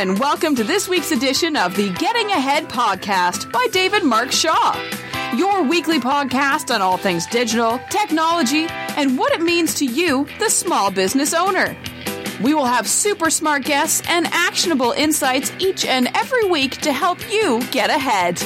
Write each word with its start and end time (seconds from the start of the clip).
and 0.00 0.18
welcome 0.18 0.56
to 0.56 0.64
this 0.64 0.88
week's 0.88 1.12
edition 1.12 1.56
of 1.56 1.76
the 1.76 1.90
Getting 1.90 2.30
Ahead 2.30 2.70
podcast 2.70 3.52
by 3.52 3.66
David 3.70 4.02
Mark 4.02 4.32
Shaw. 4.32 4.74
Your 5.36 5.62
weekly 5.62 6.00
podcast 6.00 6.74
on 6.74 6.80
all 6.80 6.96
things 6.96 7.26
digital, 7.26 7.78
technology, 7.90 8.64
and 8.96 9.18
what 9.18 9.30
it 9.34 9.42
means 9.42 9.74
to 9.74 9.84
you, 9.84 10.26
the 10.38 10.48
small 10.48 10.90
business 10.90 11.34
owner. 11.34 11.76
We 12.42 12.54
will 12.54 12.64
have 12.64 12.88
super 12.88 13.28
smart 13.28 13.64
guests 13.64 14.00
and 14.08 14.26
actionable 14.28 14.92
insights 14.92 15.52
each 15.58 15.84
and 15.84 16.08
every 16.14 16.44
week 16.44 16.80
to 16.80 16.94
help 16.94 17.30
you 17.30 17.62
get 17.70 17.90
ahead. 17.90 18.38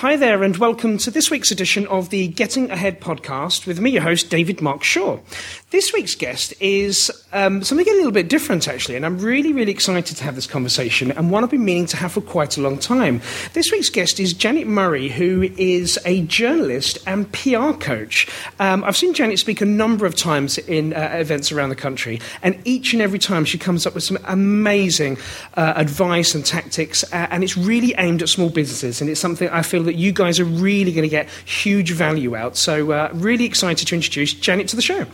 Hi 0.00 0.16
there, 0.16 0.42
and 0.42 0.56
welcome 0.56 0.96
to 0.96 1.10
this 1.10 1.30
week's 1.30 1.50
edition 1.50 1.86
of 1.88 2.08
the 2.08 2.28
Getting 2.28 2.70
Ahead 2.70 3.02
podcast 3.02 3.66
with 3.66 3.80
me, 3.80 3.90
your 3.90 4.02
host, 4.02 4.30
David 4.30 4.62
Mark 4.62 4.82
Shaw. 4.82 5.18
This 5.68 5.92
week's 5.92 6.14
guest 6.14 6.54
is 6.58 7.10
um, 7.32 7.62
something 7.62 7.86
a 7.86 7.92
little 7.92 8.10
bit 8.10 8.30
different, 8.30 8.66
actually, 8.66 8.96
and 8.96 9.04
I'm 9.04 9.18
really, 9.18 9.52
really 9.52 9.70
excited 9.70 10.16
to 10.16 10.24
have 10.24 10.36
this 10.36 10.46
conversation 10.46 11.12
and 11.12 11.30
one 11.30 11.44
I've 11.44 11.50
been 11.50 11.66
meaning 11.66 11.84
to 11.84 11.98
have 11.98 12.12
for 12.12 12.22
quite 12.22 12.56
a 12.56 12.62
long 12.62 12.78
time. 12.78 13.20
This 13.52 13.70
week's 13.70 13.90
guest 13.90 14.18
is 14.18 14.32
Janet 14.32 14.66
Murray, 14.66 15.10
who 15.10 15.42
is 15.58 15.98
a 16.06 16.22
journalist 16.22 16.96
and 17.06 17.30
PR 17.32 17.72
coach. 17.72 18.26
Um, 18.58 18.82
I've 18.84 18.96
seen 18.96 19.12
Janet 19.12 19.38
speak 19.38 19.60
a 19.60 19.66
number 19.66 20.06
of 20.06 20.16
times 20.16 20.56
in 20.56 20.94
uh, 20.94 21.10
events 21.12 21.52
around 21.52 21.68
the 21.68 21.76
country, 21.76 22.22
and 22.42 22.58
each 22.64 22.94
and 22.94 23.02
every 23.02 23.18
time 23.18 23.44
she 23.44 23.58
comes 23.58 23.86
up 23.86 23.94
with 23.94 24.04
some 24.04 24.18
amazing 24.24 25.18
uh, 25.58 25.74
advice 25.76 26.34
and 26.34 26.46
tactics, 26.46 27.04
uh, 27.12 27.26
and 27.30 27.44
it's 27.44 27.58
really 27.58 27.94
aimed 27.98 28.22
at 28.22 28.30
small 28.30 28.48
businesses, 28.48 29.02
and 29.02 29.10
it's 29.10 29.20
something 29.20 29.50
I 29.50 29.60
feel 29.60 29.89
that 29.90 29.96
you 29.96 30.12
guys 30.12 30.38
are 30.38 30.44
really 30.44 30.92
going 30.92 31.02
to 31.02 31.08
get 31.08 31.28
huge 31.44 31.90
value 31.90 32.36
out. 32.36 32.56
So, 32.56 32.92
uh, 32.92 33.10
really 33.12 33.44
excited 33.44 33.88
to 33.88 33.94
introduce 33.94 34.32
Janet 34.32 34.68
to 34.68 34.76
the 34.76 34.82
show. 34.82 35.06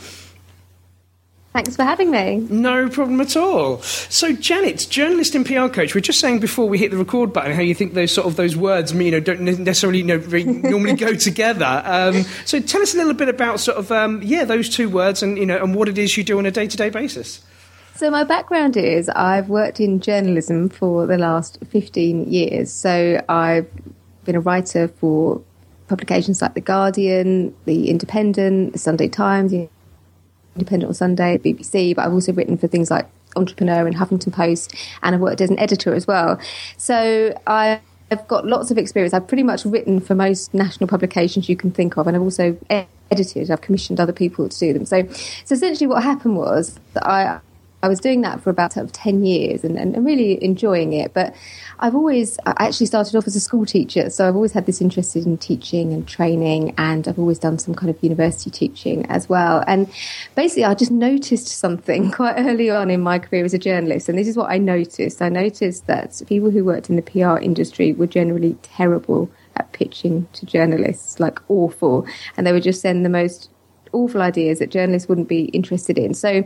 Thanks 1.55 1.75
for 1.75 1.85
having 1.85 2.11
me. 2.11 2.47
No 2.51 2.91
problem 2.91 3.19
at 3.23 3.35
all. 3.35 3.81
So, 3.81 4.35
Janet, 4.35 4.89
journalist 4.91 5.35
and 5.35 5.47
PR 5.47 5.69
coach. 5.69 5.95
We 5.95 6.01
are 6.01 6.03
just 6.03 6.21
saying 6.21 6.41
before 6.41 6.69
we 6.69 6.77
hit 6.77 6.91
the 6.91 6.99
record 6.99 7.33
button 7.33 7.53
how 7.53 7.63
you 7.63 7.75
think 7.75 7.95
those 7.95 8.13
sort 8.13 8.27
of 8.27 8.37
those 8.37 8.55
words, 8.55 8.93
you 8.93 9.11
know, 9.11 9.21
don't 9.21 9.41
necessarily 9.41 10.01
you 10.01 10.05
know, 10.05 10.19
normally 10.19 10.93
go 10.93 11.15
together. 11.15 11.83
Um, 11.83 12.25
so, 12.45 12.61
tell 12.61 12.83
us 12.83 12.93
a 12.93 12.99
little 12.99 13.15
bit 13.15 13.31
about 13.31 13.59
sort 13.61 13.79
of 13.79 13.91
um, 13.91 14.21
yeah 14.23 14.45
those 14.45 14.69
two 14.69 14.91
words 14.91 15.23
and 15.23 15.39
you 15.39 15.47
know 15.47 15.63
and 15.63 15.75
what 15.75 15.89
it 15.89 15.97
is 15.97 16.15
you 16.19 16.25
do 16.25 16.37
on 16.37 16.45
a 16.45 16.51
day 16.51 16.67
to 16.67 16.77
day 16.77 16.91
basis. 16.91 17.43
So, 17.95 18.11
my 18.11 18.25
background 18.25 18.77
is 18.77 19.09
I've 19.09 19.49
worked 19.49 19.81
in 19.81 20.01
journalism 20.01 20.69
for 20.69 21.07
the 21.07 21.17
last 21.17 21.59
15 21.71 22.31
years. 22.31 22.71
So, 22.71 23.25
I've 23.31 23.67
been 24.27 24.37
a 24.37 24.41
writer 24.41 24.89
for 24.89 25.41
publications 25.89 26.43
like 26.43 26.55
The 26.55 26.61
Guardian, 26.61 27.55
The 27.65 27.89
Independent, 27.89 28.73
The 28.73 28.79
Sunday 28.79 29.09
Times, 29.09 29.53
Independent 29.53 30.89
on 30.89 30.95
Sunday, 30.95 31.39
BBC, 31.39 31.95
but 31.95 32.05
I've 32.05 32.13
also 32.13 32.33
written 32.33 32.59
for 32.59 32.67
things 32.67 32.91
like 32.91 33.09
Entrepreneur 33.37 33.87
and 33.87 33.97
Huffington 33.97 34.33
Post, 34.33 34.75
and 35.03 35.15
I've 35.15 35.21
worked 35.21 35.41
as 35.41 35.51
an 35.51 35.59
editor 35.59 35.95
as 35.95 36.07
well. 36.07 36.39
So. 36.77 37.35
I've 38.09 38.29
got 38.29 38.47
lots 38.47 38.71
of 38.71 38.79
experience. 38.79 39.13
I've 39.13 39.27
pretty 39.27 39.43
much 39.43 39.65
written 39.65 40.01
for 40.01 40.15
most 40.15 40.55
national 40.55 40.87
publications 40.87 41.49
you 41.49 41.57
can 41.57 41.73
think 41.73 41.97
of, 41.97 42.07
and 42.07 42.17
I've 42.17 42.23
also 42.23 42.57
edited. 43.11 43.51
I've 43.51 43.63
commissioned 43.63 43.99
other 43.99 44.13
people 44.13 44.49
to 44.49 44.59
do 44.59 44.73
them. 44.73 44.87
So, 44.87 45.09
so 45.45 45.55
essentially, 45.55 45.89
what 45.89 46.05
happened 46.05 46.37
was 46.37 46.79
that 46.93 47.05
I 47.05 47.41
I 47.83 47.89
was 47.89 48.01
doing 48.01 48.23
that 48.23 48.41
for 48.41 48.51
about 48.51 48.73
sort 48.73 48.87
of 48.87 48.93
10 48.93 49.25
years 49.25 49.63
and, 49.63 49.79
and, 49.79 50.05
really 50.05 50.43
enjoying 50.43 50.93
it. 50.95 51.13
But 51.13 51.35
I've 51.79 51.95
always, 51.95 52.39
I 52.47 52.55
actually 52.67 52.87
started 52.87 53.15
off 53.15 53.27
as 53.27 53.37
a 53.37 53.41
school 53.41 53.67
teacher. 53.67 54.09
So 54.09 54.27
I've 54.27 54.35
always 54.35 54.53
had 54.53 54.67
this 54.67 54.81
interest 54.81 55.15
in 55.15 55.37
teaching 55.37 55.93
and 55.93 56.09
training. 56.09 56.75
And 56.79 57.07
I've 57.07 57.19
always 57.19 57.39
done 57.39 57.59
some 57.59 57.75
kind 57.75 57.91
of 57.91 58.03
university 58.03 58.51
teaching 58.51 59.05
as 59.07 59.29
well. 59.29 59.63
And 59.67 59.91
basically, 60.35 60.65
I 60.65 60.75
just 60.75 60.91
noticed 60.91 61.49
something 61.49 62.11
quite 62.13 62.37
early 62.39 62.71
on 62.71 62.91
in 62.91 63.01
my 63.01 63.19
career 63.19 63.45
as 63.45 63.55
a 63.55 63.59
journalist. 63.59 64.09
And 64.09 64.19
this 64.19 64.29
is 64.29 64.37
what 64.37 64.51
I 64.51 64.59
noticed. 64.59 65.21
I 65.21 65.29
noticed 65.29 65.87
that 65.87 66.21
people 66.27 66.51
who 66.51 66.65
worked 66.65 66.89
in 66.89 66.97
the 66.97 67.03
PR 67.03 67.37
industry 67.37 67.93
were 67.93 68.07
generally 68.07 68.57
terrible 68.63 69.31
at 69.57 69.73
pitching 69.73 70.29
to 70.33 70.47
journalists, 70.47 71.21
like 71.21 71.39
awful. 71.49 72.07
And 72.37 72.47
they 72.47 72.53
would 72.53 72.63
just 72.63 72.81
send 72.81 73.05
the 73.05 73.11
most 73.11 73.51
awful 73.97 74.23
ideas 74.23 74.59
that 74.61 74.71
journalists 74.71 75.09
wouldn't 75.09 75.29
be 75.29 75.47
interested 75.47 75.99
in. 75.99 76.15
So, 76.15 76.45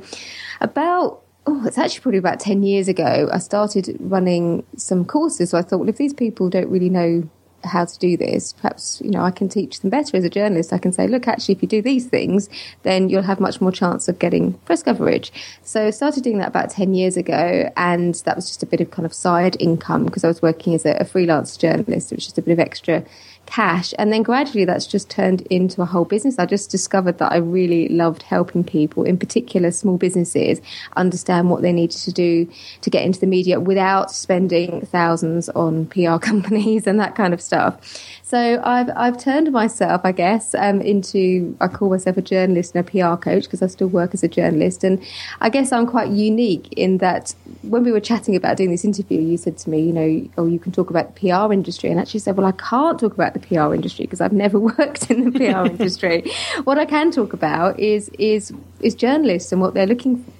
about 0.60 1.22
oh, 1.46 1.66
it's 1.66 1.78
actually 1.78 2.00
probably 2.00 2.18
about 2.18 2.40
10 2.40 2.62
years 2.62 2.88
ago, 2.88 3.28
I 3.32 3.38
started 3.38 3.96
running 4.00 4.64
some 4.76 5.04
courses. 5.04 5.50
So 5.50 5.58
I 5.58 5.62
thought, 5.62 5.80
well, 5.80 5.88
if 5.88 5.96
these 5.96 6.14
people 6.14 6.48
don't 6.48 6.68
really 6.68 6.90
know 6.90 7.28
how 7.64 7.84
to 7.84 7.98
do 7.98 8.16
this, 8.16 8.54
perhaps, 8.54 9.02
you 9.04 9.10
know, 9.10 9.22
I 9.22 9.30
can 9.30 9.48
teach 9.48 9.80
them 9.80 9.90
better 9.90 10.16
as 10.16 10.24
a 10.24 10.30
journalist. 10.30 10.72
I 10.72 10.78
can 10.78 10.92
say, 10.92 11.06
look, 11.06 11.28
actually, 11.28 11.54
if 11.54 11.62
you 11.62 11.68
do 11.68 11.82
these 11.82 12.06
things, 12.06 12.48
then 12.84 13.08
you'll 13.08 13.22
have 13.22 13.38
much 13.38 13.60
more 13.60 13.72
chance 13.72 14.08
of 14.08 14.18
getting 14.18 14.54
press 14.60 14.82
coverage. 14.82 15.32
So 15.62 15.88
I 15.88 15.90
started 15.90 16.24
doing 16.24 16.38
that 16.38 16.48
about 16.48 16.70
10 16.70 16.94
years 16.94 17.16
ago. 17.16 17.70
And 17.76 18.14
that 18.24 18.36
was 18.36 18.46
just 18.46 18.62
a 18.62 18.66
bit 18.66 18.80
of 18.80 18.90
kind 18.90 19.04
of 19.04 19.12
side 19.12 19.56
income 19.60 20.06
because 20.06 20.24
I 20.24 20.28
was 20.28 20.40
working 20.40 20.74
as 20.74 20.86
a, 20.86 20.92
a 21.00 21.04
freelance 21.04 21.56
journalist. 21.56 22.12
It 22.12 22.16
was 22.16 22.24
just 22.24 22.38
a 22.38 22.42
bit 22.42 22.52
of 22.52 22.60
extra 22.60 23.04
cash. 23.50 23.92
And 23.98 24.12
then 24.12 24.22
gradually 24.22 24.64
that's 24.64 24.86
just 24.86 25.10
turned 25.10 25.40
into 25.42 25.82
a 25.82 25.84
whole 25.84 26.04
business. 26.04 26.38
I 26.38 26.46
just 26.46 26.70
discovered 26.70 27.18
that 27.18 27.32
I 27.32 27.38
really 27.38 27.88
loved 27.88 28.22
helping 28.22 28.62
people, 28.62 29.02
in 29.02 29.18
particular 29.18 29.72
small 29.72 29.98
businesses, 29.98 30.60
understand 30.96 31.50
what 31.50 31.62
they 31.62 31.72
needed 31.72 31.98
to 31.98 32.12
do 32.12 32.48
to 32.82 32.90
get 32.90 33.04
into 33.04 33.18
the 33.18 33.26
media 33.26 33.58
without 33.58 34.12
spending 34.12 34.86
thousands 34.86 35.48
on 35.50 35.86
PR 35.86 36.18
companies 36.30 36.86
and 36.86 37.00
that 37.00 37.16
kind 37.16 37.34
of 37.34 37.42
stuff. 37.42 37.80
So 38.30 38.62
I've 38.62 38.88
I've 38.94 39.18
turned 39.18 39.50
myself, 39.50 40.02
I 40.04 40.12
guess, 40.12 40.54
um, 40.54 40.80
into 40.80 41.56
I 41.60 41.66
call 41.66 41.90
myself 41.90 42.16
a 42.16 42.22
journalist 42.22 42.76
and 42.76 42.88
a 42.88 42.88
PR 42.88 43.20
coach 43.20 43.42
because 43.42 43.60
I 43.60 43.66
still 43.66 43.88
work 43.88 44.14
as 44.14 44.22
a 44.22 44.28
journalist, 44.28 44.84
and 44.84 45.02
I 45.40 45.48
guess 45.48 45.72
I'm 45.72 45.84
quite 45.84 46.10
unique 46.10 46.72
in 46.74 46.98
that 46.98 47.34
when 47.62 47.82
we 47.82 47.90
were 47.90 47.98
chatting 47.98 48.36
about 48.36 48.56
doing 48.56 48.70
this 48.70 48.84
interview, 48.84 49.20
you 49.20 49.36
said 49.36 49.58
to 49.58 49.70
me, 49.70 49.80
you 49.80 49.92
know, 49.92 50.28
oh, 50.38 50.46
you 50.46 50.60
can 50.60 50.70
talk 50.70 50.90
about 50.90 51.12
the 51.12 51.28
PR 51.28 51.52
industry, 51.52 51.90
and 51.90 51.98
actually 51.98 52.20
said, 52.20 52.36
well, 52.36 52.46
I 52.46 52.52
can't 52.52 53.00
talk 53.00 53.14
about 53.14 53.34
the 53.34 53.40
PR 53.40 53.74
industry 53.74 54.04
because 54.04 54.20
I've 54.20 54.32
never 54.32 54.60
worked 54.78 55.10
in 55.10 55.28
the 55.28 55.32
PR 55.32 55.66
industry. 55.72 56.30
What 56.62 56.78
I 56.78 56.84
can 56.84 57.10
talk 57.10 57.32
about 57.32 57.80
is 57.80 58.10
is 58.10 58.52
is 58.78 58.94
journalists 58.94 59.50
and 59.50 59.60
what 59.60 59.74
they're 59.74 59.88
looking 59.88 60.22
for 60.22 60.30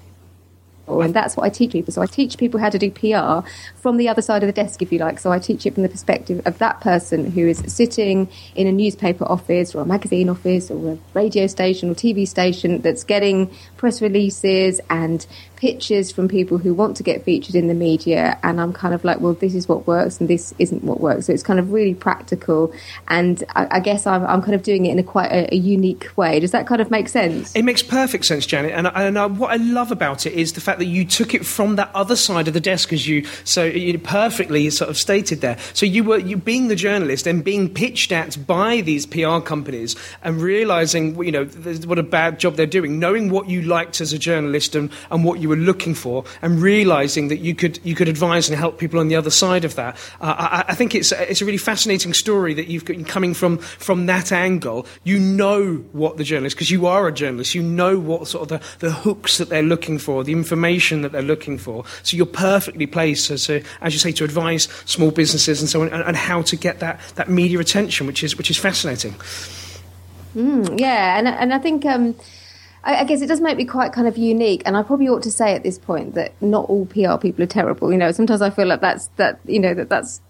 and 0.99 1.13
that's 1.13 1.37
what 1.37 1.45
I 1.45 1.49
teach 1.49 1.71
people. 1.71 1.93
So 1.93 2.01
I 2.01 2.05
teach 2.05 2.37
people 2.37 2.59
how 2.59 2.69
to 2.69 2.77
do 2.77 2.91
PR 2.91 3.47
from 3.75 3.95
the 3.95 4.09
other 4.09 4.21
side 4.21 4.43
of 4.43 4.47
the 4.47 4.53
desk, 4.53 4.81
if 4.81 4.91
you 4.91 4.99
like. 4.99 5.19
So 5.19 5.31
I 5.31 5.39
teach 5.39 5.65
it 5.65 5.75
from 5.75 5.83
the 5.83 5.89
perspective 5.89 6.41
of 6.45 6.57
that 6.57 6.81
person 6.81 7.31
who 7.31 7.47
is 7.47 7.63
sitting 7.67 8.27
in 8.55 8.67
a 8.67 8.71
newspaper 8.71 9.23
office 9.23 9.73
or 9.73 9.81
a 9.81 9.85
magazine 9.85 10.27
office 10.27 10.69
or 10.69 10.93
a 10.93 10.97
radio 11.13 11.47
station 11.47 11.89
or 11.89 11.95
TV 11.95 12.27
station 12.27 12.81
that's 12.81 13.05
getting 13.05 13.49
press 13.77 14.01
releases 14.01 14.81
and 14.89 15.25
pictures 15.61 16.11
from 16.11 16.27
people 16.27 16.57
who 16.57 16.73
want 16.73 16.97
to 16.97 17.03
get 17.03 17.23
featured 17.23 17.53
in 17.53 17.67
the 17.67 17.75
media, 17.75 18.39
and 18.41 18.59
I'm 18.59 18.73
kind 18.73 18.95
of 18.95 19.03
like, 19.03 19.19
well, 19.19 19.33
this 19.33 19.53
is 19.53 19.69
what 19.69 19.85
works, 19.85 20.19
and 20.19 20.27
this 20.27 20.55
isn't 20.57 20.83
what 20.83 20.99
works. 20.99 21.27
So 21.27 21.33
it's 21.33 21.43
kind 21.43 21.59
of 21.59 21.71
really 21.71 21.93
practical, 21.93 22.73
and 23.07 23.43
I, 23.55 23.67
I 23.77 23.79
guess 23.79 24.07
I'm, 24.07 24.25
I'm, 24.25 24.41
kind 24.41 24.55
of 24.55 24.63
doing 24.63 24.87
it 24.87 24.91
in 24.91 24.97
a 24.97 25.03
quite 25.03 25.31
a, 25.31 25.53
a, 25.53 25.55
unique 25.55 26.09
way. 26.17 26.39
Does 26.39 26.49
that 26.49 26.65
kind 26.65 26.81
of 26.81 26.89
make 26.89 27.07
sense? 27.07 27.55
It 27.55 27.61
makes 27.61 27.83
perfect 27.83 28.25
sense, 28.25 28.47
Janet. 28.47 28.71
And, 28.71 28.87
and 28.87 29.19
uh, 29.19 29.29
what 29.29 29.51
I 29.51 29.57
love 29.57 29.91
about 29.91 30.25
it 30.25 30.33
is 30.33 30.53
the 30.53 30.61
fact 30.61 30.79
that 30.79 30.85
you 30.85 31.05
took 31.05 31.35
it 31.35 31.45
from 31.45 31.75
that 31.75 31.91
other 31.93 32.15
side 32.15 32.47
of 32.47 32.55
the 32.55 32.59
desk, 32.59 32.91
as 32.91 33.07
you 33.07 33.27
so 33.43 33.63
you 33.63 33.99
perfectly 33.99 34.67
sort 34.71 34.89
of 34.89 34.97
stated 34.97 35.41
there. 35.41 35.59
So 35.75 35.85
you 35.85 36.03
were 36.03 36.17
you 36.17 36.37
being 36.37 36.69
the 36.69 36.75
journalist 36.75 37.27
and 37.27 37.43
being 37.43 37.71
pitched 37.71 38.11
at 38.11 38.47
by 38.47 38.81
these 38.81 39.05
PR 39.05 39.39
companies 39.41 39.95
and 40.23 40.41
realizing 40.41 41.23
you 41.23 41.31
know 41.31 41.45
what 41.85 41.99
a 41.99 42.03
bad 42.03 42.39
job 42.39 42.55
they're 42.55 42.65
doing, 42.65 42.97
knowing 42.97 43.29
what 43.29 43.47
you 43.47 43.61
liked 43.61 44.01
as 44.01 44.11
a 44.11 44.17
journalist 44.17 44.73
and, 44.73 44.89
and 45.11 45.23
what 45.23 45.39
you 45.39 45.50
were 45.51 45.57
looking 45.57 45.93
for 45.93 46.23
and 46.41 46.61
realizing 46.61 47.27
that 47.27 47.37
you 47.37 47.53
could, 47.53 47.79
you 47.83 47.95
could 47.95 48.07
advise 48.07 48.49
and 48.49 48.57
help 48.57 48.79
people 48.79 48.99
on 48.99 49.07
the 49.07 49.15
other 49.15 49.29
side 49.29 49.63
of 49.63 49.75
that. 49.75 49.95
Uh, 50.19 50.35
I, 50.37 50.65
I, 50.69 50.75
think 50.75 50.95
it's, 50.95 51.11
it's 51.11 51.41
a 51.41 51.45
really 51.45 51.57
fascinating 51.57 52.13
story 52.13 52.53
that 52.55 52.67
you've 52.67 52.85
got 52.85 53.05
coming 53.05 53.33
from, 53.33 53.57
from 53.57 54.07
that 54.07 54.31
angle. 54.31 54.87
You 55.03 55.19
know 55.19 55.75
what 55.91 56.17
the 56.17 56.23
journalist, 56.23 56.55
because 56.55 56.71
you 56.71 56.85
are 56.87 57.07
a 57.07 57.11
journalist, 57.11 57.53
you 57.53 57.61
know 57.61 57.99
what 57.99 58.27
sort 58.27 58.49
of 58.49 58.59
the, 58.59 58.87
the 58.87 58.91
hooks 58.91 59.37
that 59.37 59.49
they're 59.49 59.61
looking 59.61 59.99
for, 59.99 60.23
the 60.23 60.31
information 60.31 61.01
that 61.01 61.11
they're 61.11 61.21
looking 61.21 61.57
for. 61.57 61.85
So 62.03 62.17
you're 62.17 62.25
perfectly 62.25 62.87
placed, 62.87 63.29
as, 63.29 63.49
a, 63.49 63.63
as 63.81 63.93
you 63.93 63.99
say, 63.99 64.11
to 64.13 64.23
advise 64.23 64.63
small 64.85 65.11
businesses 65.11 65.61
and 65.61 65.69
so 65.69 65.81
on, 65.81 65.89
and, 65.89 66.03
and 66.03 66.17
how 66.17 66.41
to 66.43 66.55
get 66.55 66.79
that, 66.79 66.99
that 67.15 67.29
media 67.29 67.59
attention, 67.59 68.07
which 68.07 68.23
is, 68.23 68.37
which 68.37 68.49
is 68.49 68.57
fascinating. 68.57 69.13
Mm, 70.35 70.79
yeah, 70.79 71.19
and, 71.19 71.27
and 71.27 71.53
I 71.53 71.59
think. 71.59 71.85
Um, 71.85 72.15
I, 72.83 73.03
guess 73.03 73.21
it 73.21 73.27
does 73.27 73.41
make 73.41 73.57
me 73.57 73.65
quite 73.65 73.93
kind 73.93 74.07
of 74.07 74.17
unique, 74.17 74.63
and 74.65 74.75
I 74.75 74.81
probably 74.83 75.07
ought 75.07 75.23
to 75.23 75.31
say 75.31 75.53
at 75.53 75.63
this 75.63 75.77
point 75.77 76.15
that 76.15 76.33
not 76.41 76.67
all 76.67 76.85
PR 76.87 77.17
people 77.17 77.43
are 77.43 77.47
terrible. 77.47 77.91
You 77.91 77.97
know, 77.97 78.11
sometimes 78.11 78.41
I 78.41 78.49
feel 78.49 78.67
like 78.67 78.81
that's 78.81 79.07
that 79.17 79.39
you 79.45 79.59
know 79.59 79.73
that 79.73 79.89
that's 79.89 80.21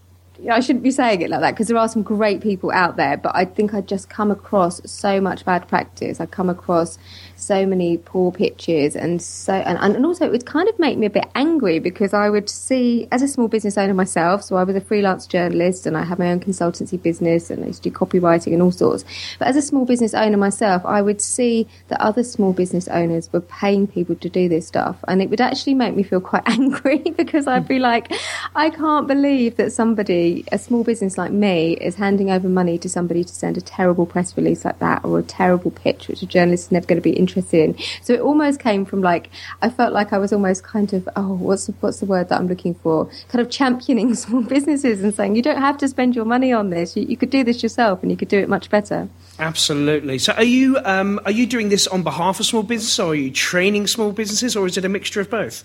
I 0.50 0.60
shouldn't 0.60 0.84
be 0.84 0.92
saying 0.92 1.22
it 1.22 1.30
like 1.30 1.42
that 1.42 1.52
because 1.52 1.68
there 1.68 1.78
are 1.78 1.88
some 1.88 2.02
great 2.02 2.42
people 2.42 2.72
out 2.72 2.96
there, 2.98 3.18
but 3.18 3.36
I 3.36 3.46
think 3.46 3.74
I 3.74 3.82
just 3.82 4.10
come 4.10 4.32
across 4.32 4.82
so 4.90 5.22
much 5.22 5.46
bad 5.46 5.68
practice. 5.68 6.20
I 6.20 6.26
come 6.26 6.50
across 6.50 6.98
so 7.42 7.66
many 7.66 7.98
poor 7.98 8.32
pitches 8.32 8.96
and 8.96 9.22
so 9.22 9.54
and, 9.54 9.96
and 9.96 10.06
also 10.06 10.26
it 10.26 10.32
would 10.32 10.46
kind 10.46 10.70
of 10.70 10.78
make 10.78 10.98
me 10.98 11.08
a 11.08 11.10
bit 11.10 11.30
angry 11.36 11.80
because 11.80 12.14
I 12.14 12.30
would 12.30 12.50
see 12.50 13.08
as 13.12 13.22
a 13.22 13.28
small 13.28 13.48
business 13.48 13.78
owner 13.78 13.94
myself, 13.94 14.44
so 14.44 14.56
I 14.56 14.64
was 14.64 14.76
a 14.76 14.82
freelance 14.82 15.26
journalist 15.26 15.86
and 15.86 15.98
I 15.98 16.04
had 16.04 16.20
my 16.20 16.32
own 16.32 16.40
consultancy 16.40 17.02
business 17.02 17.50
and 17.50 17.64
I 17.64 17.68
used 17.68 17.84
to 17.84 17.90
do 17.90 17.96
copywriting 17.96 18.54
and 18.54 18.62
all 18.62 18.72
sorts. 18.72 19.04
But 19.40 19.48
as 19.48 19.56
a 19.56 19.62
small 19.62 19.86
business 19.86 20.14
owner 20.14 20.38
myself, 20.38 20.86
I 20.86 21.02
would 21.02 21.22
see 21.22 21.68
that 21.88 22.00
other 22.00 22.24
small 22.24 22.54
business 22.54 22.88
owners 22.88 23.32
were 23.34 23.42
paying 23.42 23.88
people 23.88 24.16
to 24.16 24.30
do 24.30 24.48
this 24.48 24.68
stuff 24.68 24.98
and 25.08 25.22
it 25.22 25.30
would 25.30 25.42
actually 25.42 25.74
make 25.74 25.96
me 25.96 26.04
feel 26.04 26.22
quite 26.22 26.44
angry 26.48 27.00
because 27.00 27.48
I'd 27.48 27.68
be 27.68 27.80
like, 27.80 28.14
I 28.56 28.70
can't 28.70 29.08
believe 29.08 29.58
that 29.58 29.72
somebody, 29.72 30.46
a 30.52 30.60
small 30.60 30.84
business 30.84 31.18
like 31.18 31.32
me, 31.32 31.74
is 31.74 31.96
handing 31.96 32.30
over 32.30 32.48
money 32.48 32.78
to 32.80 32.90
somebody 32.90 33.24
to 33.24 33.34
send 33.34 33.58
a 33.58 33.62
terrible 33.62 34.06
press 34.06 34.38
release 34.38 34.64
like 34.64 34.80
that 34.80 35.04
or 35.04 35.20
a 35.20 35.24
terrible 35.24 35.72
pitch 35.72 36.08
which 36.08 36.22
a 36.22 36.26
journalist 36.26 36.66
is 36.66 36.72
never 36.72 36.86
going 36.86 36.98
to 36.98 37.02
be 37.02 37.12
interested 37.12 37.31
interested 37.32 37.78
in. 37.78 37.86
So 38.02 38.14
it 38.14 38.22
almost 38.22 38.60
came 38.60 38.86
from 38.86 39.02
like 39.02 39.30
I 39.62 39.70
felt 39.70 39.94
like 39.94 40.14
I 40.14 40.18
was 40.18 40.34
almost 40.34 40.64
kind 40.64 40.94
of 40.94 41.08
oh 41.16 41.34
what's 41.34 41.68
the, 41.68 41.74
what's 41.80 42.00
the 42.00 42.06
word 42.06 42.30
that 42.30 42.40
I'm 42.40 42.48
looking 42.48 42.76
for? 42.76 43.10
Kind 43.30 43.42
of 43.42 43.50
championing 43.50 44.16
small 44.24 44.42
businesses 44.42 45.04
and 45.04 45.14
saying 45.14 45.36
you 45.36 45.42
don't 45.42 45.60
have 45.60 45.78
to 45.80 45.88
spend 45.88 46.16
your 46.16 46.26
money 46.26 46.52
on 46.54 46.70
this. 46.70 46.96
You, 46.96 47.04
you 47.04 47.18
could 47.18 47.30
do 47.30 47.44
this 47.44 47.64
yourself 47.64 48.02
and 48.02 48.12
you 48.12 48.18
could 48.18 48.28
do 48.28 48.40
it 48.40 48.50
much 48.50 48.70
better. 48.70 49.08
Absolutely. 49.40 50.20
So, 50.20 50.34
are 50.34 50.44
you 50.44 50.78
um, 50.84 51.20
are 51.26 51.32
you 51.32 51.46
doing 51.46 51.70
this 51.70 51.88
on 51.88 52.04
behalf 52.04 52.40
of 52.40 52.46
small 52.46 52.64
businesses, 52.64 53.00
or 53.00 53.12
are 53.12 53.16
you 53.16 53.32
training 53.32 53.88
small 53.88 54.12
businesses, 54.12 54.56
or 54.56 54.68
is 54.68 54.78
it 54.78 54.86
a 54.86 54.90
mixture 54.90 55.22
of 55.22 55.30
both? 55.30 55.64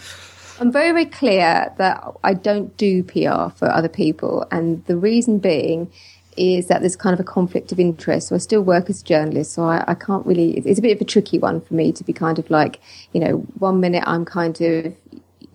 I'm 0.58 0.72
very, 0.72 0.92
very 0.92 1.04
clear 1.04 1.70
that 1.76 2.02
I 2.24 2.32
don't 2.32 2.74
do 2.78 3.02
PR 3.02 3.50
for 3.54 3.68
other 3.68 3.90
people, 3.90 4.46
and 4.50 4.82
the 4.86 4.96
reason 4.96 5.38
being 5.38 5.90
is 6.36 6.68
that 6.68 6.80
there's 6.80 6.96
kind 6.96 7.14
of 7.14 7.20
a 7.20 7.24
conflict 7.24 7.72
of 7.72 7.80
interest. 7.80 8.28
So 8.28 8.34
I 8.34 8.38
still 8.38 8.62
work 8.62 8.90
as 8.90 9.00
a 9.00 9.04
journalist, 9.04 9.52
so 9.52 9.64
I, 9.64 9.84
I 9.88 9.94
can't 9.94 10.26
really. 10.26 10.58
It's 10.58 10.78
a 10.78 10.82
bit 10.82 10.94
of 10.94 11.00
a 11.00 11.04
tricky 11.04 11.38
one 11.38 11.60
for 11.60 11.74
me 11.74 11.92
to 11.92 12.04
be 12.04 12.12
kind 12.12 12.38
of 12.38 12.50
like, 12.50 12.80
you 13.12 13.20
know, 13.20 13.38
one 13.58 13.80
minute 13.80 14.04
I'm 14.06 14.24
kind 14.24 14.60
of, 14.60 14.94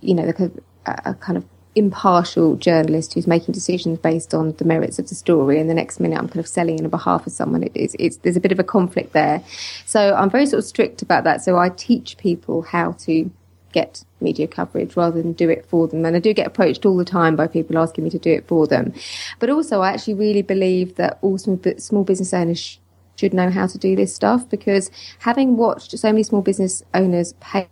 you 0.02 0.14
know, 0.14 0.24
like 0.24 0.40
a, 0.40 0.52
a 0.86 1.14
kind 1.14 1.38
of 1.38 1.46
impartial 1.74 2.58
journalist 2.58 3.14
who's 3.14 3.28
making 3.28 3.54
decisions 3.54 3.98
based 3.98 4.34
on 4.34 4.52
the 4.54 4.66
merits 4.66 5.00
of 5.00 5.08
the 5.08 5.16
story, 5.16 5.60
and 5.60 5.70
the 5.70 5.74
next 5.74 6.00
minute 6.00 6.18
I'm 6.20 6.28
kind 6.28 6.40
of 6.40 6.48
selling 6.48 6.78
in 6.78 6.86
on 6.86 6.90
behalf 6.90 7.26
of 7.26 7.34
someone. 7.34 7.64
It, 7.64 7.72
it's, 7.76 7.96
it's, 7.98 8.18
there's 8.18 8.36
a 8.36 8.42
bit 8.42 8.52
of 8.52 8.60
a 8.60 8.64
conflict 8.64 9.14
there, 9.14 9.44
so 9.86 10.14
I'm 10.16 10.30
very 10.30 10.46
sort 10.46 10.60
of 10.60 10.66
strict 10.66 11.02
about 11.02 11.24
that. 11.24 11.44
So 11.44 11.58
I 11.58 11.70
teach 11.70 12.18
people 12.18 12.64
how 12.64 12.94
to 12.94 13.32
get 13.72 14.04
media 14.22 14.48
coverage 14.48 14.96
rather 14.96 15.22
than 15.22 15.34
do 15.34 15.50
it 15.50 15.66
for 15.66 15.88
them. 15.88 16.06
And 16.06 16.16
I 16.16 16.20
do 16.20 16.34
get 16.34 16.48
approached 16.48 16.86
all 16.86 16.98
the 16.98 17.06
time 17.06 17.36
by 17.36 17.48
people 17.48 17.78
asking 17.78 18.04
me 18.04 18.10
to 18.12 18.20
do 18.20 18.32
it 18.32 18.48
for 18.48 18.68
them. 18.68 18.94
But 19.40 19.50
also, 19.50 19.82
I 19.82 19.92
actually 19.92 20.14
really 20.16 20.42
believe 20.42 20.96
that 20.96 21.18
all 21.22 21.38
small, 21.38 22.04
business 22.04 22.34
owners 22.34 22.80
should 23.18 23.34
know 23.34 23.50
how 23.50 23.68
to 23.68 23.78
do 23.78 23.96
this 23.96 24.14
stuff 24.16 24.50
because 24.50 24.90
having 25.20 25.58
watched 25.58 25.98
so 25.98 26.10
many 26.10 26.24
small 26.24 26.42
business 26.42 26.84
owners 26.94 27.34
pay 27.40 27.68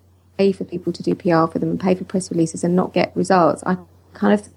for 0.53 0.63
people 0.63 0.93
to 0.93 1.03
do 1.03 1.15
PR 1.15 1.45
for 1.47 1.59
them 1.59 1.69
and 1.69 1.79
pay 1.79 1.95
for 1.95 2.03
press 2.03 2.31
releases 2.31 2.63
and 2.63 2.75
not 2.75 2.93
get 2.93 3.15
results, 3.15 3.63
I 3.65 3.77
kind 4.13 4.33
of 4.33 4.49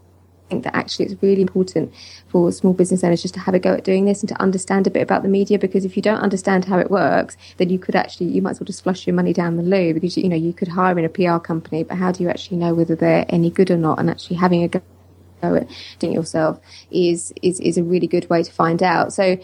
think 0.53 0.65
that 0.65 0.77
actually 0.77 1.07
it's 1.07 1.23
really 1.23 1.43
important 1.43 1.93
for 2.29 2.53
small 2.53 2.75
business 2.75 3.03
owners 3.03 3.23
just 3.23 3.35
to 3.35 3.41
have 3.41 3.55
a 3.55 3.59
go 3.59 3.73
at 3.75 3.85
doing 3.85 4.05
this 4.05 4.21
and 4.21 4.29
to 4.29 4.41
understand 4.41 4.87
a 4.87 4.91
bit 4.91 5.03
about 5.03 5.23
the 5.23 5.29
media 5.29 5.59
because 5.59 5.85
if 5.85 5.97
you 5.97 6.03
don't 6.03 6.21
understand 6.21 6.67
how 6.67 6.79
it 6.79 6.91
works, 6.91 7.37
then 7.57 7.71
you 7.71 7.79
could 7.79 7.97
actually 7.97 8.27
you 8.27 8.43
might 8.43 8.51
as 8.51 8.61
well 8.61 8.67
just 8.67 8.83
flush 8.83 9.07
your 9.07 9.15
money 9.15 9.33
down 9.33 9.57
the 9.57 9.63
loo 9.63 9.95
because 9.95 10.17
you 10.17 10.29
know 10.29 10.37
you 10.37 10.53
could 10.53 10.69
hire 10.69 10.99
in 10.99 11.05
a 11.05 11.09
PR 11.09 11.39
company, 11.39 11.83
but 11.83 11.97
how 11.97 12.13
do 12.13 12.23
you 12.23 12.29
actually 12.29 12.59
know 12.59 12.75
whether 12.75 12.95
they're 12.95 13.25
any 13.29 13.51
good 13.51 13.71
or 13.71 13.79
not? 13.79 13.99
And 13.99 14.11
actually 14.11 14.37
having 14.37 14.63
a 14.63 14.69
go 14.69 14.83
at 15.43 15.69
doing 15.99 16.13
it 16.13 16.17
yourself 16.17 16.61
is, 16.91 17.33
is 17.43 17.59
is 17.59 17.77
a 17.77 17.83
really 17.83 18.07
good 18.07 18.29
way 18.31 18.43
to 18.43 18.53
find 18.53 18.83
out. 18.83 19.13
So 19.13 19.37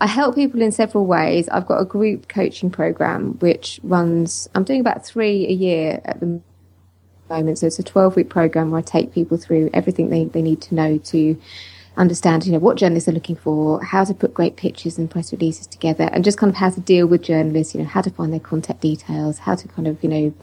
I 0.00 0.06
help 0.06 0.34
people 0.34 0.60
in 0.60 0.72
several 0.72 1.06
ways. 1.06 1.48
I've 1.48 1.66
got 1.66 1.80
a 1.80 1.84
group 1.84 2.28
coaching 2.28 2.70
program 2.70 3.38
which 3.38 3.80
runs 3.82 4.48
I'm 4.54 4.64
doing 4.64 4.80
about 4.80 5.06
three 5.06 5.46
a 5.46 5.52
year 5.52 6.00
at 6.04 6.20
the 6.20 6.40
moment. 7.28 7.58
So 7.58 7.66
it's 7.66 7.78
a 7.78 7.82
12 7.82 8.16
week 8.16 8.28
program 8.28 8.70
where 8.70 8.78
I 8.78 8.82
take 8.82 9.12
people 9.12 9.36
through 9.36 9.70
everything 9.72 10.10
they, 10.10 10.24
they 10.24 10.42
need 10.42 10.60
to 10.62 10.74
know 10.74 10.98
to 10.98 11.40
understand, 11.96 12.46
you 12.46 12.52
know, 12.52 12.58
what 12.58 12.76
journalists 12.76 13.08
are 13.08 13.12
looking 13.12 13.36
for, 13.36 13.82
how 13.82 14.04
to 14.04 14.14
put 14.14 14.34
great 14.34 14.56
pictures 14.56 14.98
and 14.98 15.10
press 15.10 15.32
releases 15.32 15.66
together, 15.66 16.08
and 16.12 16.24
just 16.24 16.38
kind 16.38 16.50
of 16.50 16.56
how 16.56 16.70
to 16.70 16.80
deal 16.80 17.06
with 17.06 17.22
journalists, 17.22 17.74
you 17.74 17.80
know, 17.80 17.86
how 17.86 18.02
to 18.02 18.10
find 18.10 18.32
their 18.32 18.40
contact 18.40 18.80
details, 18.80 19.38
how 19.38 19.54
to 19.54 19.66
kind 19.68 19.88
of, 19.88 20.02
you 20.02 20.08
know, 20.08 20.34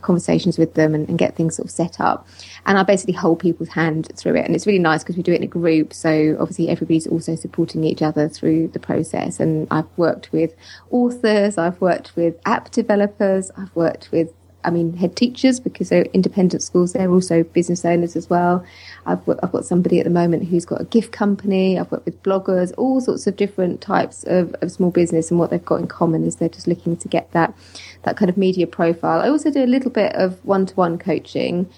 conversations 0.00 0.58
with 0.58 0.74
them 0.74 0.94
and, 0.94 1.08
and, 1.08 1.18
get 1.18 1.36
things 1.36 1.56
sort 1.56 1.66
of 1.66 1.70
set 1.70 2.00
up. 2.00 2.26
And 2.66 2.78
I 2.78 2.82
basically 2.82 3.14
hold 3.14 3.38
people's 3.38 3.68
hand 3.68 4.10
through 4.16 4.36
it. 4.36 4.46
And 4.46 4.54
it's 4.54 4.66
really 4.66 4.78
nice 4.78 5.02
because 5.02 5.16
we 5.16 5.22
do 5.22 5.32
it 5.32 5.36
in 5.36 5.42
a 5.42 5.46
group. 5.46 5.92
So 5.92 6.36
obviously 6.40 6.68
everybody's 6.70 7.06
also 7.06 7.36
supporting 7.36 7.84
each 7.84 8.00
other 8.00 8.28
through 8.28 8.68
the 8.68 8.78
process. 8.78 9.40
And 9.40 9.68
I've 9.70 9.88
worked 9.98 10.32
with 10.32 10.54
authors, 10.90 11.58
I've 11.58 11.80
worked 11.80 12.16
with 12.16 12.34
app 12.46 12.70
developers, 12.70 13.50
I've 13.56 13.74
worked 13.76 14.10
with 14.10 14.32
I 14.64 14.70
mean, 14.70 14.96
head 14.96 15.16
teachers 15.16 15.60
because 15.60 15.88
they're 15.88 16.06
independent 16.12 16.62
schools. 16.62 16.92
They're 16.92 17.10
also 17.10 17.42
business 17.42 17.84
owners 17.84 18.16
as 18.16 18.28
well. 18.28 18.64
I've, 19.06 19.20
I've 19.42 19.52
got 19.52 19.64
somebody 19.64 19.98
at 20.00 20.04
the 20.04 20.10
moment 20.10 20.48
who's 20.48 20.64
got 20.64 20.80
a 20.80 20.84
gift 20.84 21.12
company. 21.12 21.78
I've 21.78 21.90
worked 21.90 22.04
with 22.04 22.22
bloggers, 22.22 22.72
all 22.76 23.00
sorts 23.00 23.26
of 23.26 23.36
different 23.36 23.80
types 23.80 24.24
of, 24.24 24.54
of 24.60 24.70
small 24.70 24.90
business. 24.90 25.30
And 25.30 25.38
what 25.40 25.50
they've 25.50 25.64
got 25.64 25.80
in 25.80 25.86
common 25.86 26.24
is 26.24 26.36
they're 26.36 26.48
just 26.48 26.66
looking 26.66 26.96
to 26.96 27.08
get 27.08 27.32
that, 27.32 27.54
that 28.02 28.16
kind 28.16 28.28
of 28.28 28.36
media 28.36 28.66
profile. 28.66 29.20
I 29.20 29.28
also 29.28 29.50
do 29.50 29.64
a 29.64 29.66
little 29.66 29.90
bit 29.90 30.14
of 30.14 30.44
one-to-one 30.44 30.98
coaching. 30.98 31.70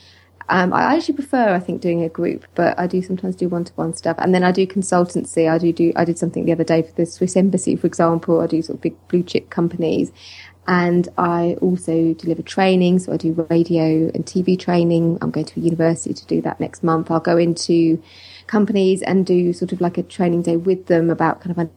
Um, 0.48 0.72
I 0.72 0.96
actually 0.96 1.14
prefer, 1.14 1.54
I 1.54 1.60
think, 1.60 1.80
doing 1.80 2.02
a 2.02 2.08
group, 2.08 2.44
but 2.54 2.78
I 2.78 2.86
do 2.86 3.00
sometimes 3.00 3.36
do 3.36 3.48
one-to-one 3.48 3.94
stuff, 3.94 4.16
and 4.18 4.34
then 4.34 4.42
I 4.42 4.52
do 4.52 4.66
consultancy. 4.66 5.50
I 5.50 5.56
do 5.56 5.72
do. 5.72 5.92
I 5.96 6.04
did 6.04 6.18
something 6.18 6.44
the 6.44 6.52
other 6.52 6.64
day 6.64 6.82
for 6.82 6.92
the 6.92 7.06
Swiss 7.06 7.36
Embassy, 7.36 7.76
for 7.76 7.86
example. 7.86 8.40
I 8.40 8.48
do 8.48 8.60
sort 8.60 8.76
of 8.76 8.82
big 8.82 8.96
blue 9.08 9.22
chip 9.22 9.50
companies, 9.50 10.12
and 10.66 11.08
I 11.18 11.56
also 11.60 12.14
deliver 12.14 12.42
training. 12.42 13.00
So 13.00 13.12
I 13.12 13.16
do 13.16 13.46
radio 13.50 14.10
and 14.14 14.24
TV 14.24 14.58
training. 14.58 15.18
I'm 15.20 15.30
going 15.30 15.46
to 15.46 15.60
a 15.60 15.62
university 15.62 16.14
to 16.14 16.26
do 16.26 16.40
that 16.42 16.60
next 16.60 16.82
month. 16.82 17.10
I'll 17.10 17.20
go 17.20 17.36
into 17.36 18.02
companies 18.46 19.02
and 19.02 19.26
do 19.26 19.52
sort 19.52 19.72
of 19.72 19.80
like 19.80 19.98
a 19.98 20.02
training 20.02 20.42
day 20.42 20.56
with 20.56 20.86
them 20.86 21.10
about 21.10 21.40
kind 21.40 21.50
of 21.50 21.70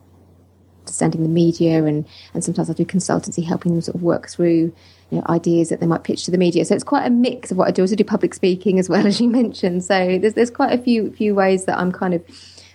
understanding 0.81 1.23
the 1.23 1.29
media 1.29 1.83
and, 1.83 2.05
and 2.33 2.43
sometimes 2.43 2.69
I 2.69 2.73
do 2.73 2.85
consultancy 2.85 3.43
helping 3.43 3.71
them 3.71 3.81
sort 3.81 3.95
of 3.95 4.03
work 4.03 4.29
through 4.29 4.73
you 5.09 5.17
know, 5.17 5.23
ideas 5.29 5.69
that 5.69 5.79
they 5.79 5.87
might 5.87 6.03
pitch 6.03 6.25
to 6.25 6.31
the 6.31 6.37
media. 6.37 6.63
So 6.65 6.75
it's 6.75 6.83
quite 6.83 7.05
a 7.05 7.09
mix 7.09 7.51
of 7.51 7.57
what 7.57 7.67
I 7.67 7.71
do. 7.71 7.81
I 7.81 7.83
also 7.83 7.95
do 7.95 8.03
public 8.03 8.33
speaking 8.33 8.77
as 8.77 8.87
well 8.87 9.05
as 9.07 9.19
you 9.19 9.29
mentioned. 9.29 9.83
So 9.83 10.19
there's 10.19 10.33
there's 10.35 10.51
quite 10.51 10.77
a 10.77 10.81
few 10.81 11.11
few 11.11 11.33
ways 11.33 11.65
that 11.65 11.79
I'm 11.79 11.91
kind 11.91 12.13
of 12.13 12.23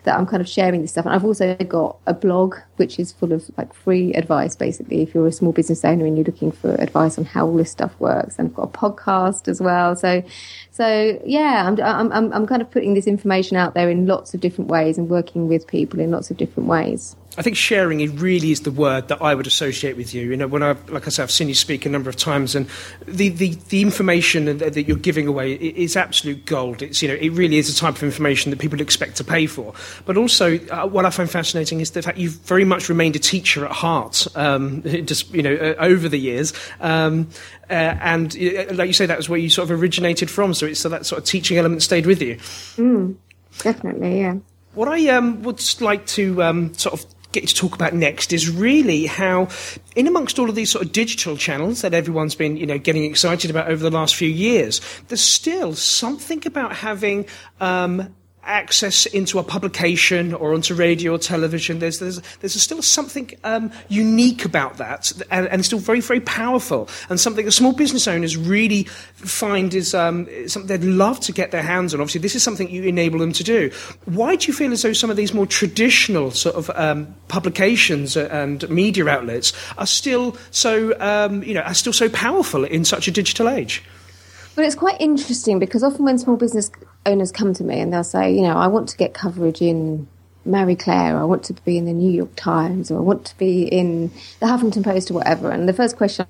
that 0.05 0.19
I'm 0.19 0.26
kind 0.26 0.41
of 0.41 0.49
sharing 0.49 0.82
this 0.82 0.93
stuff. 0.93 1.06
And 1.06 1.14
I've 1.14 1.25
also 1.25 1.55
got 1.56 1.97
a 2.06 2.14
blog 2.14 2.56
which 2.76 2.99
is 2.99 3.12
full 3.12 3.32
of 3.32 3.50
like 3.56 3.75
free 3.75 4.14
advice, 4.14 4.56
basically, 4.56 5.02
if 5.02 5.14
you're 5.14 5.26
a 5.26 5.32
small 5.32 5.52
business 5.52 5.85
owner 5.85 6.06
and 6.06 6.17
you're 6.17 6.25
looking 6.25 6.52
for 6.52 6.75
advice 6.76 7.19
on 7.19 7.25
how 7.25 7.47
all 7.47 7.56
this 7.56 7.70
stuff 7.70 7.93
works. 7.99 8.38
And 8.38 8.49
I've 8.49 8.55
got 8.55 8.62
a 8.62 8.79
podcast 8.79 9.49
as 9.49 9.61
well. 9.61 9.94
So, 9.97 10.23
so 10.70 11.20
yeah, 11.25 11.67
I'm, 11.67 12.12
I'm, 12.12 12.32
I'm 12.32 12.47
kind 12.47 12.62
of 12.62 12.70
putting 12.70 12.94
this 12.94 13.06
information 13.06 13.56
out 13.56 13.75
there 13.75 13.91
in 13.91 14.06
lots 14.06 14.35
of 14.35 14.41
different 14.41 14.70
ways 14.70 14.97
and 14.97 15.08
working 15.08 15.49
with 15.49 15.67
people 15.67 16.00
in 16.00 16.11
lots 16.11 16.31
of 16.31 16.37
different 16.37 16.69
ways. 16.69 17.17
I 17.40 17.42
think 17.42 17.56
sharing 17.56 18.00
it 18.00 18.10
really 18.20 18.50
is 18.50 18.60
the 18.60 18.70
word 18.70 19.08
that 19.08 19.22
I 19.22 19.34
would 19.34 19.46
associate 19.46 19.96
with 19.96 20.12
you. 20.12 20.28
You 20.28 20.37
know, 20.37 20.46
when 20.46 20.62
I, 20.62 20.76
like 20.88 21.06
I 21.06 21.08
said, 21.08 21.22
I've 21.22 21.31
seen 21.31 21.48
you 21.48 21.54
speak 21.54 21.87
a 21.87 21.88
number 21.88 22.10
of 22.10 22.16
times, 22.16 22.54
and 22.54 22.68
the, 23.06 23.30
the, 23.30 23.54
the 23.70 23.80
information 23.80 24.44
that, 24.44 24.75
that 24.75 24.82
you're 24.82 24.99
giving 24.99 25.26
away 25.26 25.54
is 25.54 25.97
absolute 25.97 26.44
gold. 26.44 26.82
It's 26.82 27.00
you 27.00 27.09
know, 27.09 27.14
it 27.14 27.30
really 27.30 27.56
is 27.56 27.75
a 27.75 27.75
type 27.75 27.97
of 27.97 28.02
information 28.02 28.50
that 28.50 28.59
people 28.59 28.78
expect 28.82 29.16
to 29.16 29.25
pay 29.25 29.47
for. 29.47 29.73
But 30.04 30.18
also, 30.18 30.59
uh, 30.68 30.87
what 30.87 31.06
I 31.06 31.11
find 31.11 31.30
fascinating 31.30 31.80
is 31.80 31.92
the 31.92 32.02
fact 32.02 32.18
you've 32.18 32.35
very 32.42 32.66
much 32.66 32.90
remained 32.90 33.16
a 33.16 33.18
teacher 33.18 33.64
at 33.64 33.73
heart, 33.73 34.26
um, 34.35 34.82
just 35.06 35.32
you 35.32 35.42
know, 35.42 35.54
uh, 35.54 35.76
over 35.78 36.11
the 36.11 36.18
years. 36.18 36.52
Um, 36.78 37.30
uh, 37.70 37.97
and 38.02 38.37
uh, 38.37 38.75
like 38.75 38.88
you 38.88 38.92
say, 38.92 39.06
that 39.06 39.16
was 39.16 39.30
where 39.30 39.38
you 39.38 39.49
sort 39.49 39.70
of 39.70 39.80
originated 39.80 40.30
from. 40.30 40.52
So 40.52 40.66
it's 40.66 40.80
so 40.80 40.90
that 40.90 41.06
sort 41.06 41.20
of 41.20 41.25
teaching 41.25 41.56
element 41.56 41.82
stayed 41.82 42.04
with 42.04 42.20
you. 42.20 42.37
Mm, 42.76 43.16
definitely, 43.61 44.20
yeah. 44.20 44.35
What 44.75 44.88
I 44.88 45.09
um, 45.09 45.42
would 45.42 45.64
like 45.80 46.04
to 46.09 46.42
um, 46.42 46.75
sort 46.75 47.00
of 47.00 47.06
get 47.32 47.46
to 47.49 47.54
talk 47.54 47.75
about 47.75 47.94
next 47.94 48.32
is 48.32 48.50
really 48.50 49.06
how, 49.06 49.49
in 49.94 50.06
amongst 50.06 50.38
all 50.38 50.49
of 50.49 50.54
these 50.54 50.70
sort 50.70 50.84
of 50.84 50.92
digital 50.92 51.37
channels 51.37 51.82
that 51.82 51.94
everyone's 51.94 52.34
been, 52.34 52.56
you 52.56 52.66
know, 52.66 52.78
getting 52.78 53.04
excited 53.04 53.50
about 53.50 53.68
over 53.68 53.82
the 53.82 53.90
last 53.90 54.14
few 54.14 54.28
years, 54.28 54.80
there's 55.08 55.20
still 55.20 55.75
something 55.75 56.46
about 56.46 56.76
having 56.76 57.26
um, 57.60 58.14
access 58.44 59.06
into 59.06 59.38
a 59.38 59.42
publication 59.42 60.32
or 60.35 60.54
onto 60.54 60.75
radio 60.75 61.14
or 61.14 61.18
television. 61.18 61.78
There's, 61.78 61.99
there's, 61.99 62.20
there's 62.40 62.61
still 62.61 62.82
something 62.82 63.30
um, 63.44 63.70
unique 63.88 64.44
about 64.44 64.78
that 64.78 65.12
and, 65.30 65.47
and, 65.49 65.64
still 65.64 65.78
very, 65.78 66.00
very 66.00 66.20
powerful 66.20 66.88
and 67.09 67.20
something 67.20 67.44
that 67.44 67.52
small 67.52 67.73
business 67.73 68.09
owners 68.09 68.37
really 68.37 68.85
find 68.85 69.75
is 69.75 69.94
um, 69.94 70.26
something 70.49 70.66
they'd 70.66 70.87
love 70.87 71.20
to 71.20 71.32
get 71.32 71.50
their 71.50 71.62
hands 71.62 71.94
on. 71.94 72.00
Obviously, 72.00 72.20
this 72.20 72.35
is 72.35 72.42
something 72.42 72.68
you 72.70 72.85
enable 72.85 73.18
them 73.18 73.32
to 73.32 73.44
do. 73.44 73.70
Why 74.06 74.37
do 74.37 74.47
you 74.47 74.54
feel 74.54 74.73
as 74.73 74.82
though 74.82 74.92
some 74.92 75.11
of 75.11 75.16
these 75.16 75.35
more 75.35 75.47
traditional 75.47 76.30
sort 76.30 76.56
of 76.56 76.70
um, 76.70 77.14
publications 77.28 78.16
and 78.16 78.68
media 78.70 79.06
outlets 79.09 79.52
are 79.78 79.87
still 79.87 80.37
so, 80.50 80.99
um, 81.00 81.42
you 81.42 81.54
know, 81.54 81.61
are 81.61 81.75
still 81.75 81.92
so 81.92 82.09
powerful 82.09 82.64
in 82.64 82.85
such 82.85 83.06
a 83.06 83.11
digital 83.11 83.49
age? 83.49 83.82
But 84.54 84.64
it's 84.64 84.75
quite 84.75 85.00
interesting 85.00 85.59
because 85.59 85.82
often 85.82 86.04
when 86.04 86.18
small 86.18 86.37
business 86.37 86.70
owners 87.07 87.33
come 87.33 87.54
to 87.54 87.64
me 87.64 87.80
and 87.80 87.92
they'll 87.92 88.04
say, 88.04 88.35
you 88.35 88.42
know, 88.42 88.57
I 88.57 88.66
want 88.66 88.88
to 88.90 88.97
get 88.97 89.14
coverage 89.14 89.62
in 89.62 90.09
Marie 90.45 90.76
Claire, 90.76 91.19
I 91.19 91.25
want 91.25 91.45
to 91.45 91.52
be 91.52 91.76
in 91.76 91.85
the 91.85 91.92
New 91.92 92.11
York 92.11 92.35
Times, 92.35 92.90
or 92.90 92.99
I 92.99 93.02
want 93.02 93.26
to 93.26 93.37
be 93.37 93.62
in 93.62 94.11
the 94.40 94.47
Huffington 94.47 94.83
Post, 94.83 95.11
or 95.11 95.14
whatever. 95.14 95.50
And 95.50 95.69
the 95.69 95.73
first 95.73 95.97
question 95.97 96.26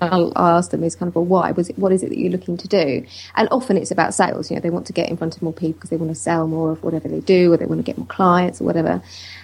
I'll, 0.00 0.32
I'll 0.36 0.58
ask 0.58 0.70
them 0.70 0.82
is 0.84 0.96
kind 0.96 1.08
of 1.08 1.16
a 1.16 1.20
why. 1.20 1.52
Was 1.52 1.68
it 1.68 1.78
what 1.78 1.92
is 1.92 2.02
it 2.02 2.08
that 2.10 2.18
you're 2.18 2.30
looking 2.30 2.56
to 2.56 2.68
do? 2.68 3.04
And 3.34 3.48
often 3.50 3.76
it's 3.76 3.90
about 3.90 4.14
sales. 4.14 4.50
You 4.50 4.56
know, 4.56 4.60
they 4.60 4.70
want 4.70 4.86
to 4.86 4.92
get 4.92 5.08
in 5.08 5.16
front 5.16 5.36
of 5.36 5.42
more 5.42 5.52
people 5.52 5.74
because 5.74 5.90
they 5.90 5.96
want 5.96 6.10
to 6.10 6.14
sell 6.14 6.46
more 6.46 6.72
of 6.72 6.82
whatever 6.82 7.08
they 7.08 7.20
do, 7.20 7.52
or 7.52 7.56
they 7.56 7.66
want 7.66 7.78
to 7.78 7.84
get 7.84 7.98
more 7.98 8.06
clients 8.06 8.60
or 8.60 8.64
whatever. 8.64 9.02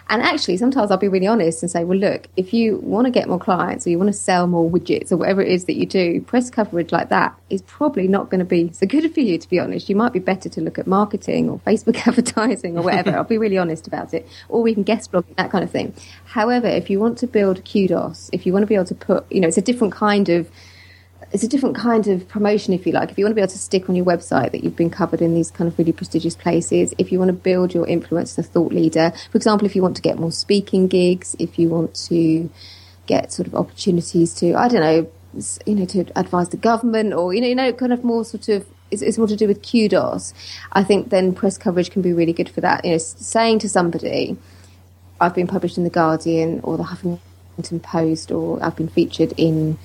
And 0.08 0.22
actually, 0.22 0.56
sometimes 0.56 0.90
I'll 0.90 0.98
be 0.98 1.08
really 1.08 1.26
honest 1.26 1.62
and 1.62 1.70
say, 1.70 1.82
well, 1.82 1.98
look, 1.98 2.28
if 2.36 2.54
you 2.54 2.76
want 2.76 3.06
to 3.06 3.10
get 3.10 3.28
more 3.28 3.40
clients 3.40 3.86
or 3.86 3.90
you 3.90 3.98
want 3.98 4.08
to 4.08 4.18
sell 4.18 4.46
more 4.46 4.70
widgets 4.70 5.10
or 5.10 5.16
whatever 5.16 5.42
it 5.42 5.48
is 5.48 5.64
that 5.64 5.74
you 5.74 5.84
do, 5.84 6.20
press 6.20 6.48
coverage 6.48 6.92
like 6.92 7.08
that 7.08 7.36
is 7.50 7.62
probably 7.62 8.06
not 8.06 8.30
going 8.30 8.38
to 8.38 8.44
be 8.44 8.70
so 8.72 8.86
good 8.86 9.12
for 9.12 9.20
you, 9.20 9.36
to 9.36 9.48
be 9.48 9.58
honest. 9.58 9.88
You 9.88 9.96
might 9.96 10.12
be 10.12 10.20
better 10.20 10.48
to 10.48 10.60
look 10.60 10.78
at 10.78 10.86
marketing 10.86 11.50
or 11.50 11.58
Facebook 11.60 11.96
advertising 12.06 12.78
or 12.78 12.82
whatever. 12.82 13.16
I'll 13.16 13.24
be 13.24 13.38
really 13.38 13.58
honest 13.58 13.88
about 13.88 14.14
it. 14.14 14.28
Or 14.48 14.68
even 14.68 14.84
guest 14.84 15.10
blogging, 15.10 15.34
that 15.36 15.50
kind 15.50 15.64
of 15.64 15.70
thing. 15.70 15.92
However, 16.24 16.68
if 16.68 16.88
you 16.88 17.00
want 17.00 17.18
to 17.18 17.26
build 17.26 17.64
kudos, 17.64 18.30
if 18.32 18.46
you 18.46 18.52
want 18.52 18.62
to 18.62 18.68
be 18.68 18.76
able 18.76 18.84
to 18.84 18.94
put, 18.94 19.30
you 19.32 19.40
know, 19.40 19.48
it's 19.48 19.58
a 19.58 19.62
different 19.62 19.92
kind 19.92 20.28
of 20.28 20.45
it's 21.36 21.44
a 21.44 21.48
different 21.48 21.76
kind 21.76 22.08
of 22.08 22.26
promotion, 22.28 22.72
if 22.72 22.86
you 22.86 22.94
like. 22.94 23.10
If 23.10 23.18
you 23.18 23.24
want 23.26 23.32
to 23.32 23.34
be 23.34 23.42
able 23.42 23.52
to 23.52 23.58
stick 23.58 23.90
on 23.90 23.94
your 23.94 24.06
website 24.06 24.52
that 24.52 24.64
you've 24.64 24.74
been 24.74 24.88
covered 24.88 25.20
in 25.20 25.34
these 25.34 25.50
kind 25.50 25.68
of 25.68 25.78
really 25.78 25.92
prestigious 25.92 26.34
places, 26.34 26.94
if 26.96 27.12
you 27.12 27.18
want 27.18 27.28
to 27.28 27.34
build 27.34 27.74
your 27.74 27.86
influence 27.86 28.38
as 28.38 28.46
a 28.46 28.48
thought 28.48 28.72
leader, 28.72 29.12
for 29.30 29.36
example, 29.36 29.66
if 29.66 29.76
you 29.76 29.82
want 29.82 29.96
to 29.96 30.02
get 30.02 30.18
more 30.18 30.32
speaking 30.32 30.86
gigs, 30.86 31.36
if 31.38 31.58
you 31.58 31.68
want 31.68 31.94
to 32.06 32.48
get 33.04 33.34
sort 33.34 33.46
of 33.48 33.54
opportunities 33.54 34.32
to, 34.36 34.54
I 34.54 34.68
don't 34.68 34.80
know, 34.80 35.12
you 35.66 35.74
know, 35.74 35.84
to 35.84 36.06
advise 36.18 36.48
the 36.48 36.56
government 36.56 37.12
or, 37.12 37.34
you 37.34 37.42
know, 37.42 37.48
you 37.48 37.54
know, 37.54 37.70
kind 37.74 37.92
of 37.92 38.02
more 38.02 38.24
sort 38.24 38.48
of, 38.48 38.66
it's, 38.90 39.02
it's 39.02 39.18
more 39.18 39.26
to 39.26 39.36
do 39.36 39.46
with 39.46 39.60
kudos. 39.60 40.32
I 40.72 40.84
think 40.84 41.10
then 41.10 41.34
press 41.34 41.58
coverage 41.58 41.90
can 41.90 42.00
be 42.00 42.14
really 42.14 42.32
good 42.32 42.48
for 42.48 42.62
that. 42.62 42.82
You 42.82 42.92
know, 42.92 42.98
saying 42.98 43.58
to 43.58 43.68
somebody, 43.68 44.38
I've 45.20 45.34
been 45.34 45.48
published 45.48 45.76
in 45.76 45.84
The 45.84 45.90
Guardian 45.90 46.60
or 46.62 46.78
the 46.78 46.84
Huffington 46.84 47.82
Post 47.82 48.32
or 48.32 48.64
I've 48.64 48.76
been 48.76 48.88
featured 48.88 49.34
in 49.36 49.76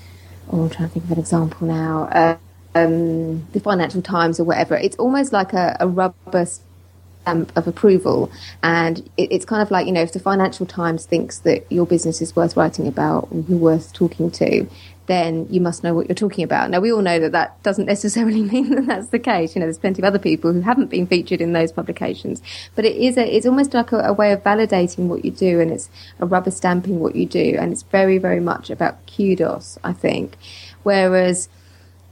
oh, 0.49 0.63
I'm 0.63 0.69
trying 0.69 0.89
to 0.89 0.93
think 0.93 1.05
of 1.05 1.11
an 1.11 1.19
example 1.19 1.67
now, 1.67 2.03
uh, 2.11 2.37
um, 2.75 3.45
the 3.51 3.59
Financial 3.59 4.01
Times 4.01 4.39
or 4.39 4.43
whatever. 4.45 4.75
It's 4.75 4.95
almost 4.97 5.33
like 5.33 5.53
a, 5.53 5.77
a 5.79 5.87
rubber 5.87 6.47
stamp 7.21 7.51
of 7.55 7.67
approval. 7.67 8.31
And 8.63 8.99
it, 9.17 9.31
it's 9.31 9.45
kind 9.45 9.61
of 9.61 9.71
like, 9.71 9.85
you 9.85 9.91
know, 9.91 10.01
if 10.01 10.13
the 10.13 10.19
Financial 10.19 10.65
Times 10.65 11.05
thinks 11.05 11.39
that 11.39 11.71
your 11.71 11.85
business 11.85 12.21
is 12.21 12.35
worth 12.35 12.57
writing 12.57 12.87
about, 12.87 13.29
you're 13.31 13.57
worth 13.57 13.93
talking 13.93 14.31
to, 14.31 14.67
then 15.07 15.47
you 15.49 15.59
must 15.59 15.83
know 15.83 15.93
what 15.93 16.07
you're 16.07 16.15
talking 16.15 16.43
about. 16.43 16.69
Now, 16.69 16.79
we 16.79 16.91
all 16.91 17.01
know 17.01 17.19
that 17.19 17.31
that 17.33 17.61
doesn't 17.63 17.85
necessarily 17.95 18.43
mean 18.43 18.75
that 18.75 18.85
that's 18.87 19.07
the 19.07 19.19
case. 19.19 19.55
You 19.55 19.59
know, 19.59 19.65
there's 19.65 19.77
plenty 19.77 20.01
of 20.01 20.05
other 20.05 20.19
people 20.19 20.53
who 20.53 20.61
haven't 20.61 20.89
been 20.89 21.07
featured 21.07 21.41
in 21.41 21.53
those 21.53 21.71
publications, 21.71 22.41
but 22.75 22.85
it 22.85 22.95
is 22.95 23.17
a, 23.17 23.35
it's 23.35 23.45
almost 23.45 23.73
like 23.73 23.91
a, 23.91 23.99
a 23.99 24.13
way 24.13 24.31
of 24.31 24.43
validating 24.43 25.07
what 25.07 25.25
you 25.25 25.31
do 25.31 25.59
and 25.59 25.71
it's 25.71 25.89
a 26.19 26.25
rubber 26.25 26.51
stamping 26.51 26.99
what 26.99 27.15
you 27.15 27.25
do. 27.25 27.57
And 27.59 27.71
it's 27.71 27.83
very, 27.83 28.17
very 28.17 28.39
much 28.39 28.69
about 28.69 28.99
kudos, 29.07 29.77
I 29.83 29.93
think. 29.93 30.37
Whereas 30.83 31.49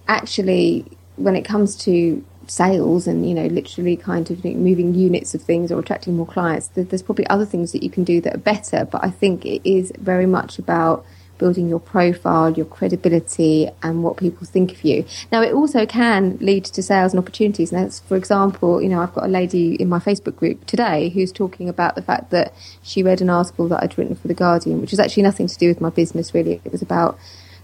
actually, 0.08 0.86
when 1.16 1.36
it 1.36 1.44
comes 1.44 1.76
to 1.78 2.24
sales 2.50 3.08
and 3.08 3.28
you 3.28 3.34
know 3.34 3.46
literally 3.48 3.96
kind 3.96 4.30
of 4.32 4.44
moving 4.44 4.94
units 4.94 5.34
of 5.34 5.42
things 5.42 5.72
or 5.72 5.80
attracting 5.80 6.16
more 6.16 6.26
clients 6.26 6.68
there's 6.70 7.04
probably 7.04 7.28
other 7.28 7.46
things 7.46 7.72
that 7.72 7.84
you 7.84 7.90
can 7.90 8.04
do 8.04 8.20
that 8.22 8.36
are 8.36 8.40
better 8.40 8.86
but 8.86 9.04
i 9.04 9.10
think 9.10 9.46
it 9.46 9.62
is 9.70 9.92
very 10.00 10.26
much 10.26 10.60
about 10.60 11.06
building 11.40 11.68
your 11.68 11.80
profile, 11.80 12.52
your 12.52 12.66
credibility, 12.68 13.68
and 13.82 14.04
what 14.04 14.18
people 14.18 14.46
think 14.46 14.72
of 14.72 14.84
you. 14.84 15.06
Now, 15.32 15.42
it 15.42 15.54
also 15.54 15.88
can 15.88 16.38
lead 16.40 16.66
to 16.66 16.84
sales 16.84 17.14
and 17.14 17.20
opportunities. 17.20 17.72
Now, 17.72 17.90
for 17.90 18.16
example, 18.16 18.82
you 18.82 18.90
know, 18.90 19.02
I've 19.02 19.14
got 19.14 19.24
a 19.24 19.30
lady 19.30 19.76
in 19.76 19.90
my 19.90 19.98
Facebook 19.98 20.36
group 20.36 20.66
today 20.68 21.10
who's 21.10 21.32
talking 21.32 21.68
about 21.68 21.96
the 21.96 22.04
fact 22.04 22.30
that 22.30 22.54
she 22.84 23.02
read 23.02 23.22
an 23.22 23.30
article 23.32 23.68
that 23.70 23.82
I'd 23.82 23.98
written 23.98 24.16
for 24.16 24.28
the 24.28 24.36
Guardian, 24.36 24.82
which 24.82 24.92
was 24.92 25.00
actually 25.00 25.24
nothing 25.24 25.48
to 25.48 25.58
do 25.58 25.70
with 25.70 25.82
my 25.82 25.90
business. 25.90 26.34
Really, 26.36 26.62
it 26.64 26.72
was 26.72 26.84
about 26.84 27.18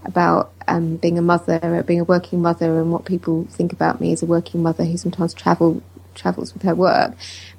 about 0.06 0.52
um, 0.68 0.96
being 0.96 1.18
a 1.18 1.22
mother, 1.22 1.84
being 1.86 2.00
a 2.00 2.04
working 2.04 2.42
mother, 2.42 2.80
and 2.80 2.92
what 2.92 3.04
people 3.04 3.46
think 3.50 3.72
about 3.72 4.00
me 4.00 4.12
as 4.12 4.22
a 4.22 4.26
working 4.26 4.62
mother 4.62 4.84
who 4.84 4.96
sometimes 4.96 5.34
travel 5.34 5.82
travels 6.14 6.54
with 6.54 6.62
her 6.62 6.74
work. 6.74 7.14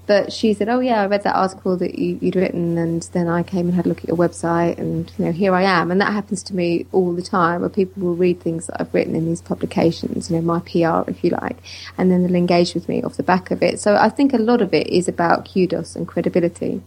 But 0.08 0.32
she 0.32 0.54
said, 0.54 0.70
"Oh 0.70 0.80
yeah, 0.80 1.02
I 1.02 1.06
read 1.08 1.24
that 1.24 1.36
article 1.36 1.76
that 1.78 2.00
you, 2.00 2.18
would 2.22 2.36
written, 2.36 2.78
and 2.78 3.02
then 3.12 3.28
I 3.28 3.44
came 3.44 3.68
and 3.68 3.76
had 3.76 3.86
a 3.86 3.90
look 3.90 4.00
at 4.00 4.08
your 4.08 4.18
website, 4.18 4.78
and 4.78 5.12
you 5.18 5.26
know, 5.26 5.32
here 5.34 5.54
I 5.54 5.64
am." 5.64 5.92
And 5.92 6.00
that 6.00 6.14
happens 6.14 6.42
to 6.44 6.56
me 6.56 6.86
all 6.94 7.14
the 7.14 7.22
time, 7.22 7.62
where 7.62 7.70
people 7.70 8.04
will 8.04 8.16
read 8.16 8.40
things 8.40 8.68
that 8.68 8.82
I've 8.82 8.94
written 8.94 9.16
in 9.16 9.26
these 9.26 9.42
publications, 9.42 10.30
you 10.32 10.38
know, 10.38 10.42
my 10.42 10.60
PR, 10.60 11.10
if 11.10 11.24
you 11.24 11.32
like, 11.32 11.58
and 11.98 12.10
then 12.10 12.24
they'll 12.24 12.36
engage 12.36 12.74
with 12.74 12.88
me 12.88 13.04
off 13.04 13.18
the 13.18 13.24
back 13.24 13.52
of 13.52 13.62
it. 13.62 13.80
So 13.82 13.96
I 13.96 14.10
think 14.10 14.34
a 14.34 14.38
lot 14.38 14.62
of 14.62 14.74
it 14.74 14.88
is 14.88 15.10
about 15.10 15.50
kudos 15.52 15.96
and 15.96 16.08
credibility. 16.08 16.82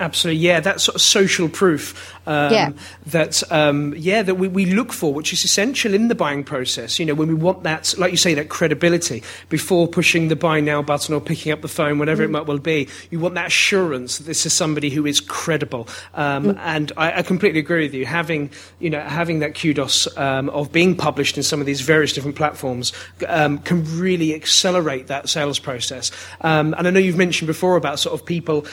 Absolutely, 0.00 0.42
yeah. 0.42 0.58
That 0.58 0.80
sort 0.80 0.96
of 0.96 1.02
social 1.02 1.48
proof 1.48 2.12
um, 2.26 2.52
yeah. 2.52 2.72
that 3.06 3.42
um, 3.52 3.94
yeah 3.96 4.22
that 4.22 4.34
we, 4.34 4.48
we 4.48 4.66
look 4.66 4.92
for, 4.92 5.14
which 5.14 5.32
is 5.32 5.44
essential 5.44 5.94
in 5.94 6.08
the 6.08 6.16
buying 6.16 6.42
process. 6.42 6.98
You 6.98 7.06
know, 7.06 7.14
when 7.14 7.28
we 7.28 7.34
want 7.34 7.62
that, 7.62 7.94
like 7.96 8.10
you 8.10 8.16
say, 8.16 8.34
that 8.34 8.48
credibility 8.48 9.22
before 9.50 9.86
pushing 9.86 10.26
the 10.28 10.36
buy 10.36 10.58
now 10.58 10.82
button 10.82 11.14
or 11.14 11.20
picking 11.20 11.52
up 11.52 11.60
the 11.60 11.68
phone, 11.68 12.00
whatever 12.00 12.22
mm. 12.22 12.26
it 12.26 12.30
might 12.30 12.46
well 12.46 12.58
be. 12.58 12.88
You 13.10 13.20
want 13.20 13.36
that 13.36 13.46
assurance 13.48 14.18
that 14.18 14.24
this 14.24 14.44
is 14.44 14.52
somebody 14.52 14.90
who 14.90 15.06
is 15.06 15.20
credible. 15.20 15.86
Um, 16.14 16.46
mm. 16.46 16.58
And 16.58 16.90
I, 16.96 17.18
I, 17.18 17.22
completely 17.22 17.60
agree 17.60 17.84
with 17.84 17.94
you. 17.94 18.04
Having 18.04 18.50
you 18.80 18.90
know 18.90 19.00
having 19.00 19.38
that 19.40 19.54
kudos 19.54 20.08
um, 20.16 20.48
of 20.50 20.72
being 20.72 20.96
published 20.96 21.36
in 21.36 21.44
some 21.44 21.60
of 21.60 21.66
these 21.66 21.82
various 21.82 22.12
different 22.12 22.36
platforms 22.36 22.92
um, 23.28 23.58
can 23.58 23.84
really 23.96 24.34
accelerate 24.34 25.06
that 25.06 25.28
sales 25.28 25.60
process. 25.60 26.10
Um, 26.40 26.74
and 26.76 26.88
I 26.88 26.90
know 26.90 26.98
you've 26.98 27.16
mentioned 27.16 27.46
before 27.46 27.76
about 27.76 28.00
sort 28.00 28.18
of 28.18 28.26
people 28.26 28.66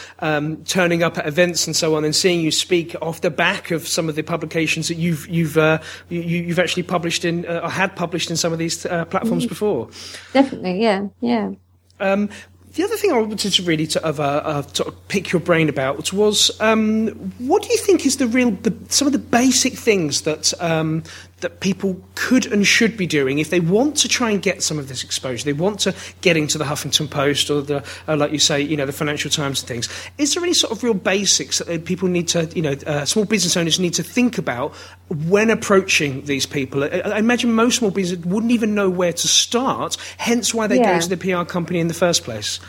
turning 0.65 1.03
up 1.03 1.10
up 1.11 1.17
at 1.17 1.27
events 1.27 1.67
and 1.67 1.75
so 1.75 1.95
on 1.95 2.05
and 2.05 2.15
seeing 2.15 2.41
you 2.41 2.51
speak 2.51 2.95
off 3.01 3.21
the 3.21 3.29
back 3.29 3.71
of 3.71 3.87
some 3.87 4.09
of 4.09 4.15
the 4.15 4.23
publications 4.23 4.87
that 4.87 4.95
you've 4.95 5.27
you've 5.27 5.57
uh, 5.57 5.79
you, 6.09 6.47
have 6.47 6.59
actually 6.59 6.83
published 6.83 7.25
in 7.25 7.45
uh, 7.45 7.61
or 7.63 7.69
had 7.69 7.95
published 7.95 8.29
in 8.29 8.37
some 8.37 8.53
of 8.53 8.59
these 8.59 8.85
uh, 8.85 9.05
platforms 9.05 9.45
mm. 9.45 9.49
before. 9.49 9.89
Definitely, 10.33 10.81
yeah, 10.81 11.07
yeah. 11.19 11.51
Um, 11.99 12.29
the 12.73 12.83
other 12.83 12.95
thing 12.95 13.11
I 13.11 13.19
wanted 13.19 13.51
to 13.51 13.63
really 13.63 13.85
sort 13.85 14.05
of, 14.05 14.19
uh, 14.19 14.63
pick 15.09 15.33
your 15.33 15.41
brain 15.41 15.67
about 15.67 16.13
was 16.13 16.49
um, 16.61 17.07
what 17.39 17.63
do 17.63 17.69
you 17.69 17.77
think 17.77 18.05
is 18.05 18.17
the 18.17 18.27
real 18.27 18.51
the, 18.51 18.73
some 18.87 19.07
of 19.07 19.11
the 19.11 19.19
basic 19.19 19.73
things 19.73 20.21
that 20.21 20.53
um, 20.61 21.03
that 21.41 21.59
people 21.59 21.99
could 22.15 22.45
and 22.45 22.65
should 22.65 22.95
be 22.95 23.05
doing 23.05 23.39
if 23.39 23.49
they 23.49 23.59
want 23.59 23.95
to 23.97 24.07
try 24.07 24.31
and 24.31 24.41
get 24.41 24.63
some 24.63 24.79
of 24.79 24.87
this 24.87 25.03
exposure. 25.03 25.43
They 25.45 25.53
want 25.53 25.79
to 25.81 25.95
get 26.21 26.37
into 26.37 26.57
the 26.57 26.63
Huffington 26.63 27.09
Post 27.09 27.49
or 27.49 27.61
the, 27.61 27.83
uh, 28.07 28.15
like 28.15 28.31
you 28.31 28.39
say, 28.39 28.61
you 28.61 28.77
know, 28.77 28.85
the 28.85 28.93
Financial 28.93 29.29
Times 29.29 29.61
and 29.61 29.67
things. 29.67 29.89
Is 30.17 30.33
there 30.33 30.43
any 30.43 30.53
sort 30.53 30.71
of 30.71 30.83
real 30.83 30.93
basics 30.93 31.59
that 31.59 31.85
people 31.85 32.07
need 32.07 32.27
to, 32.29 32.45
you 32.55 32.61
know, 32.61 32.75
uh, 32.87 33.05
small 33.05 33.25
business 33.25 33.57
owners 33.57 33.79
need 33.79 33.93
to 33.95 34.03
think 34.03 34.37
about 34.37 34.73
when 35.09 35.49
approaching 35.49 36.25
these 36.25 36.45
people? 36.45 36.83
I, 36.83 36.87
I, 36.87 37.19
imagine 37.19 37.53
most 37.53 37.77
small 37.77 37.91
businesses 37.91 38.25
wouldn't 38.25 38.51
even 38.51 38.75
know 38.75 38.89
where 38.89 39.13
to 39.13 39.27
start. 39.27 39.97
Hence, 40.17 40.53
why 40.53 40.67
they 40.67 40.77
yeah. 40.77 40.93
go 40.93 40.99
to 40.99 41.15
the 41.15 41.17
PR 41.17 41.43
company 41.43 41.79
in 41.79 41.87
the 41.87 41.93
first 41.93 42.23
place. 42.23 42.59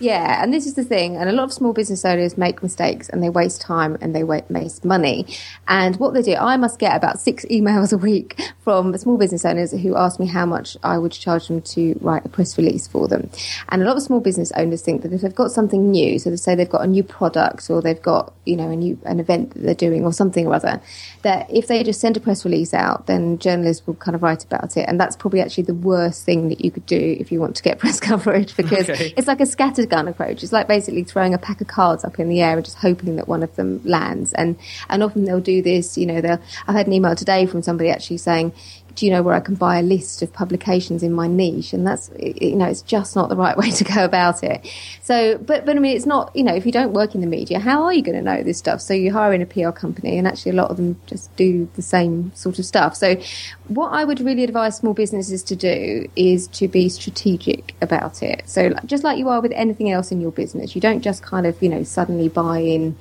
Yeah, 0.00 0.42
and 0.42 0.52
this 0.52 0.66
is 0.66 0.74
the 0.74 0.84
thing, 0.84 1.16
and 1.16 1.28
a 1.28 1.32
lot 1.32 1.44
of 1.44 1.52
small 1.52 1.72
business 1.72 2.04
owners 2.04 2.36
make 2.36 2.62
mistakes 2.62 3.08
and 3.08 3.22
they 3.22 3.30
waste 3.30 3.60
time 3.60 3.96
and 4.00 4.14
they 4.14 4.24
waste 4.24 4.84
money. 4.84 5.26
And 5.68 5.96
what 5.96 6.14
they 6.14 6.22
do, 6.22 6.34
I 6.34 6.56
must 6.56 6.78
get 6.78 6.94
about 6.94 7.20
six 7.20 7.44
emails 7.50 7.92
a 7.92 7.98
week 7.98 8.40
from 8.60 8.96
small 8.98 9.16
business 9.16 9.44
owners 9.44 9.72
who 9.72 9.96
ask 9.96 10.20
me 10.20 10.26
how 10.26 10.46
much 10.46 10.76
I 10.82 10.98
would 10.98 11.12
charge 11.12 11.48
them 11.48 11.62
to 11.62 11.98
write 12.00 12.24
a 12.24 12.28
press 12.28 12.58
release 12.58 12.86
for 12.86 13.08
them. 13.08 13.30
And 13.68 13.82
a 13.82 13.84
lot 13.84 13.96
of 13.96 14.02
small 14.02 14.20
business 14.20 14.52
owners 14.52 14.82
think 14.82 15.02
that 15.02 15.12
if 15.12 15.22
they've 15.22 15.34
got 15.34 15.50
something 15.50 15.90
new, 15.90 16.18
so 16.18 16.30
they 16.30 16.36
say 16.36 16.54
they've 16.54 16.68
got 16.68 16.82
a 16.82 16.86
new 16.86 17.02
product 17.02 17.70
or 17.70 17.80
they've 17.80 18.00
got, 18.00 18.34
you 18.44 18.56
know, 18.56 18.70
a 18.70 18.76
new 18.76 18.98
an 19.04 19.20
event 19.20 19.50
that 19.50 19.62
they're 19.62 19.74
doing 19.74 20.04
or 20.04 20.12
something 20.12 20.46
or 20.46 20.54
other, 20.54 20.80
that 21.22 21.48
if 21.50 21.66
they 21.66 21.82
just 21.82 22.00
send 22.00 22.16
a 22.16 22.20
press 22.20 22.44
release 22.44 22.74
out, 22.74 23.06
then 23.06 23.38
journalists 23.38 23.86
will 23.86 23.94
kind 23.94 24.14
of 24.14 24.22
write 24.22 24.44
about 24.44 24.76
it. 24.76 24.84
And 24.88 25.00
that's 25.00 25.16
probably 25.16 25.40
actually 25.40 25.64
the 25.64 25.74
worst 25.74 26.24
thing 26.24 26.48
that 26.48 26.64
you 26.64 26.70
could 26.70 26.86
do 26.86 27.16
if 27.18 27.32
you 27.32 27.40
want 27.40 27.56
to 27.56 27.62
get 27.62 27.78
press 27.86 28.00
coverage 28.00 28.56
because 28.56 28.90
okay. 28.90 29.12
it's 29.16 29.28
like 29.28 29.40
a 29.40 29.46
scattered 29.46 29.85
gun 29.86 30.08
approach. 30.08 30.42
It's 30.42 30.52
like 30.52 30.68
basically 30.68 31.04
throwing 31.04 31.34
a 31.34 31.38
pack 31.38 31.60
of 31.60 31.66
cards 31.66 32.04
up 32.04 32.18
in 32.18 32.28
the 32.28 32.42
air 32.42 32.56
and 32.56 32.64
just 32.64 32.78
hoping 32.78 33.16
that 33.16 33.28
one 33.28 33.42
of 33.42 33.54
them 33.56 33.80
lands. 33.84 34.32
And 34.34 34.56
and 34.88 35.02
often 35.02 35.24
they'll 35.24 35.40
do 35.40 35.62
this. 35.62 35.96
You 35.96 36.06
know, 36.06 36.20
they'll. 36.20 36.40
I've 36.66 36.74
had 36.74 36.86
an 36.86 36.92
email 36.92 37.14
today 37.14 37.46
from 37.46 37.62
somebody 37.62 37.90
actually 37.90 38.18
saying, 38.18 38.52
do 38.96 39.04
you 39.04 39.12
know 39.12 39.22
where 39.22 39.34
I 39.34 39.40
can 39.40 39.54
buy 39.54 39.78
a 39.78 39.82
list 39.82 40.22
of 40.22 40.32
publications 40.32 41.02
in 41.02 41.12
my 41.12 41.28
niche? 41.28 41.74
And 41.74 41.86
that's, 41.86 42.10
you 42.18 42.56
know, 42.56 42.64
it's 42.64 42.80
just 42.80 43.14
not 43.14 43.28
the 43.28 43.36
right 43.36 43.56
way 43.56 43.70
to 43.70 43.84
go 43.84 44.04
about 44.04 44.42
it. 44.42 44.66
So, 45.02 45.36
but, 45.36 45.66
but 45.66 45.76
I 45.76 45.78
mean, 45.78 45.94
it's 45.94 46.06
not, 46.06 46.34
you 46.34 46.42
know, 46.42 46.54
if 46.54 46.64
you 46.64 46.72
don't 46.72 46.92
work 46.94 47.14
in 47.14 47.20
the 47.20 47.26
media, 47.26 47.60
how 47.60 47.84
are 47.84 47.92
you 47.92 48.02
going 48.02 48.16
to 48.16 48.22
know 48.22 48.42
this 48.42 48.56
stuff? 48.58 48.80
So 48.80 48.94
you 48.94 49.12
hire 49.12 49.34
in 49.34 49.42
a 49.42 49.46
PR 49.46 49.70
company 49.70 50.16
and 50.16 50.26
actually 50.26 50.52
a 50.52 50.54
lot 50.54 50.70
of 50.70 50.78
them 50.78 50.98
just 51.06 51.34
do 51.36 51.68
the 51.74 51.82
same 51.82 52.34
sort 52.34 52.58
of 52.58 52.64
stuff. 52.64 52.96
So 52.96 53.20
what 53.68 53.92
I 53.92 54.04
would 54.04 54.20
really 54.20 54.44
advise 54.44 54.78
small 54.78 54.94
businesses 54.94 55.42
to 55.44 55.56
do 55.56 56.08
is 56.16 56.48
to 56.48 56.66
be 56.66 56.88
strategic 56.88 57.74
about 57.82 58.22
it. 58.22 58.48
So 58.48 58.72
just 58.86 59.04
like 59.04 59.18
you 59.18 59.28
are 59.28 59.42
with 59.42 59.52
anything 59.52 59.90
else 59.90 60.10
in 60.10 60.22
your 60.22 60.32
business, 60.32 60.74
you 60.74 60.80
don't 60.80 61.02
just 61.02 61.22
kind 61.22 61.46
of, 61.46 61.62
you 61.62 61.68
know, 61.68 61.82
suddenly 61.82 62.30
buy 62.30 62.60
in 62.60 62.96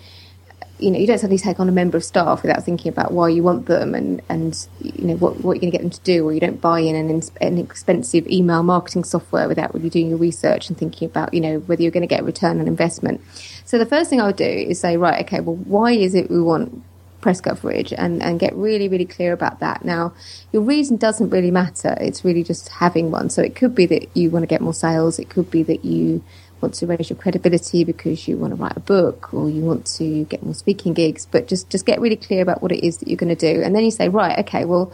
you 0.77 0.91
know, 0.91 0.99
you 0.99 1.07
don't 1.07 1.19
suddenly 1.19 1.37
take 1.37 1.59
on 1.59 1.69
a 1.69 1.71
member 1.71 1.97
of 1.97 2.03
staff 2.03 2.41
without 2.41 2.63
thinking 2.63 2.89
about 2.89 3.11
why 3.11 3.29
you 3.29 3.41
want 3.43 3.65
them 3.65 3.95
and, 3.95 4.21
and 4.27 4.67
you 4.81 5.07
know, 5.07 5.15
what, 5.15 5.39
what 5.41 5.53
you're 5.53 5.61
going 5.61 5.71
to 5.71 5.77
get 5.77 5.81
them 5.81 5.89
to 5.89 6.01
do, 6.01 6.27
or 6.27 6.33
you 6.33 6.39
don't 6.39 6.59
buy 6.59 6.79
in 6.79 6.95
an, 6.95 7.21
an 7.39 7.57
expensive 7.57 8.27
email 8.27 8.61
marketing 8.61 9.03
software 9.03 9.47
without 9.47 9.73
really 9.73 9.89
doing 9.89 10.09
your 10.09 10.17
research 10.17 10.67
and 10.67 10.77
thinking 10.77 11.05
about, 11.05 11.33
you 11.33 11.39
know, 11.39 11.59
whether 11.59 11.81
you're 11.81 11.91
going 11.91 12.01
to 12.01 12.07
get 12.07 12.21
a 12.21 12.23
return 12.23 12.59
on 12.59 12.67
investment. 12.67 13.21
So 13.63 13.77
the 13.77 13.85
first 13.85 14.09
thing 14.09 14.19
I 14.19 14.27
would 14.27 14.35
do 14.35 14.43
is 14.43 14.79
say, 14.79 14.97
right, 14.97 15.25
okay, 15.25 15.39
well, 15.39 15.55
why 15.55 15.91
is 15.91 16.13
it 16.13 16.29
we 16.29 16.41
want 16.41 16.83
press 17.25 17.41
coverage 17.41 17.91
and, 17.91 18.21
and 18.21 18.39
get 18.39 18.53
really, 18.53 18.87
really 18.87 19.03
clear 19.03 19.33
about 19.33 19.59
that. 19.59 19.83
Now, 19.83 20.13
your 20.51 20.61
reason 20.61 20.95
doesn't 20.95 21.31
really 21.31 21.49
matter. 21.49 21.97
It's 21.99 22.23
really 22.23 22.43
just 22.43 22.69
having 22.69 23.09
one. 23.09 23.31
So 23.31 23.41
it 23.41 23.55
could 23.55 23.73
be 23.73 23.87
that 23.87 24.15
you 24.15 24.29
want 24.29 24.43
to 24.43 24.47
get 24.47 24.61
more 24.61 24.75
sales. 24.75 25.17
It 25.17 25.27
could 25.27 25.49
be 25.49 25.63
that 25.63 25.83
you 25.83 26.23
want 26.65 26.73
to 26.75 26.87
raise 26.87 27.09
your 27.09 27.17
credibility 27.17 27.83
because 27.83 28.27
you 28.27 28.37
want 28.37 28.51
to 28.51 28.61
write 28.61 28.75
a 28.75 28.79
book 28.79 29.33
or 29.33 29.49
you 29.49 29.61
want 29.61 29.85
to 29.85 30.25
get 30.25 30.43
more 30.43 30.53
speaking 30.53 30.93
gigs, 30.93 31.25
but 31.25 31.47
just, 31.47 31.69
just 31.69 31.85
get 31.85 32.01
really 32.01 32.15
clear 32.15 32.41
about 32.41 32.61
what 32.61 32.71
it 32.71 32.85
is 32.85 32.97
that 32.97 33.07
you're 33.07 33.17
going 33.17 33.35
to 33.35 33.53
do. 33.53 33.61
And 33.61 33.75
then 33.75 33.83
you 33.83 33.91
say, 33.91 34.09
right, 34.09 34.39
okay, 34.39 34.65
well, 34.65 34.91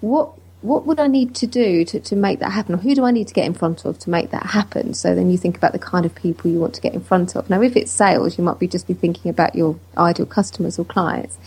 what, 0.00 0.32
what 0.62 0.86
would 0.86 0.98
I 0.98 1.06
need 1.06 1.34
to 1.36 1.46
do 1.46 1.84
to, 1.84 2.00
to 2.00 2.16
make 2.16 2.40
that 2.40 2.52
happen? 2.52 2.74
Or 2.74 2.78
who 2.78 2.94
do 2.94 3.04
I 3.04 3.10
need 3.10 3.28
to 3.28 3.34
get 3.34 3.44
in 3.44 3.52
front 3.54 3.84
of 3.84 3.98
to 4.00 4.10
make 4.10 4.30
that 4.30 4.46
happen? 4.46 4.94
So 4.94 5.14
then 5.14 5.30
you 5.30 5.36
think 5.36 5.56
about 5.56 5.72
the 5.72 5.78
kind 5.78 6.06
of 6.06 6.14
people 6.14 6.50
you 6.50 6.58
want 6.58 6.74
to 6.74 6.80
get 6.80 6.94
in 6.94 7.02
front 7.02 7.36
of. 7.36 7.50
Now, 7.50 7.60
if 7.60 7.76
it's 7.76 7.92
sales, 7.92 8.38
you 8.38 8.44
might 8.44 8.58
be 8.58 8.66
just 8.66 8.86
be 8.86 8.94
thinking 8.94 9.30
about 9.30 9.54
your 9.54 9.78
ideal 9.96 10.26
customers 10.26 10.78
or 10.78 10.84
clients. 10.84 11.38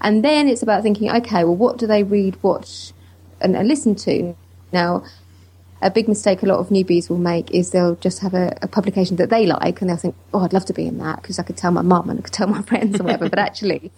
And 0.00 0.24
then 0.24 0.48
it's 0.48 0.62
about 0.62 0.82
thinking, 0.82 1.10
okay, 1.10 1.44
well, 1.44 1.56
what 1.56 1.76
do 1.76 1.86
they 1.86 2.02
read, 2.02 2.42
watch, 2.42 2.92
and, 3.40 3.56
and 3.56 3.68
listen 3.68 3.94
to? 3.96 4.34
Now, 4.72 5.04
a 5.80 5.90
big 5.90 6.08
mistake 6.08 6.42
a 6.42 6.46
lot 6.46 6.58
of 6.58 6.68
newbies 6.68 7.08
will 7.08 7.18
make 7.18 7.50
is 7.52 7.70
they'll 7.70 7.94
just 7.96 8.20
have 8.20 8.34
a, 8.34 8.56
a 8.62 8.68
publication 8.68 9.16
that 9.16 9.30
they 9.30 9.46
like 9.46 9.80
and 9.80 9.88
they'll 9.88 9.96
think, 9.96 10.14
oh, 10.34 10.40
I'd 10.40 10.52
love 10.52 10.64
to 10.66 10.72
be 10.72 10.86
in 10.86 10.98
that 10.98 11.22
because 11.22 11.38
I 11.38 11.42
could 11.42 11.56
tell 11.56 11.70
my 11.70 11.82
mum 11.82 12.10
and 12.10 12.18
I 12.18 12.22
could 12.22 12.32
tell 12.32 12.48
my 12.48 12.62
friends 12.62 13.00
or 13.00 13.04
whatever. 13.04 13.28
but 13.28 13.38
actually, 13.38 13.92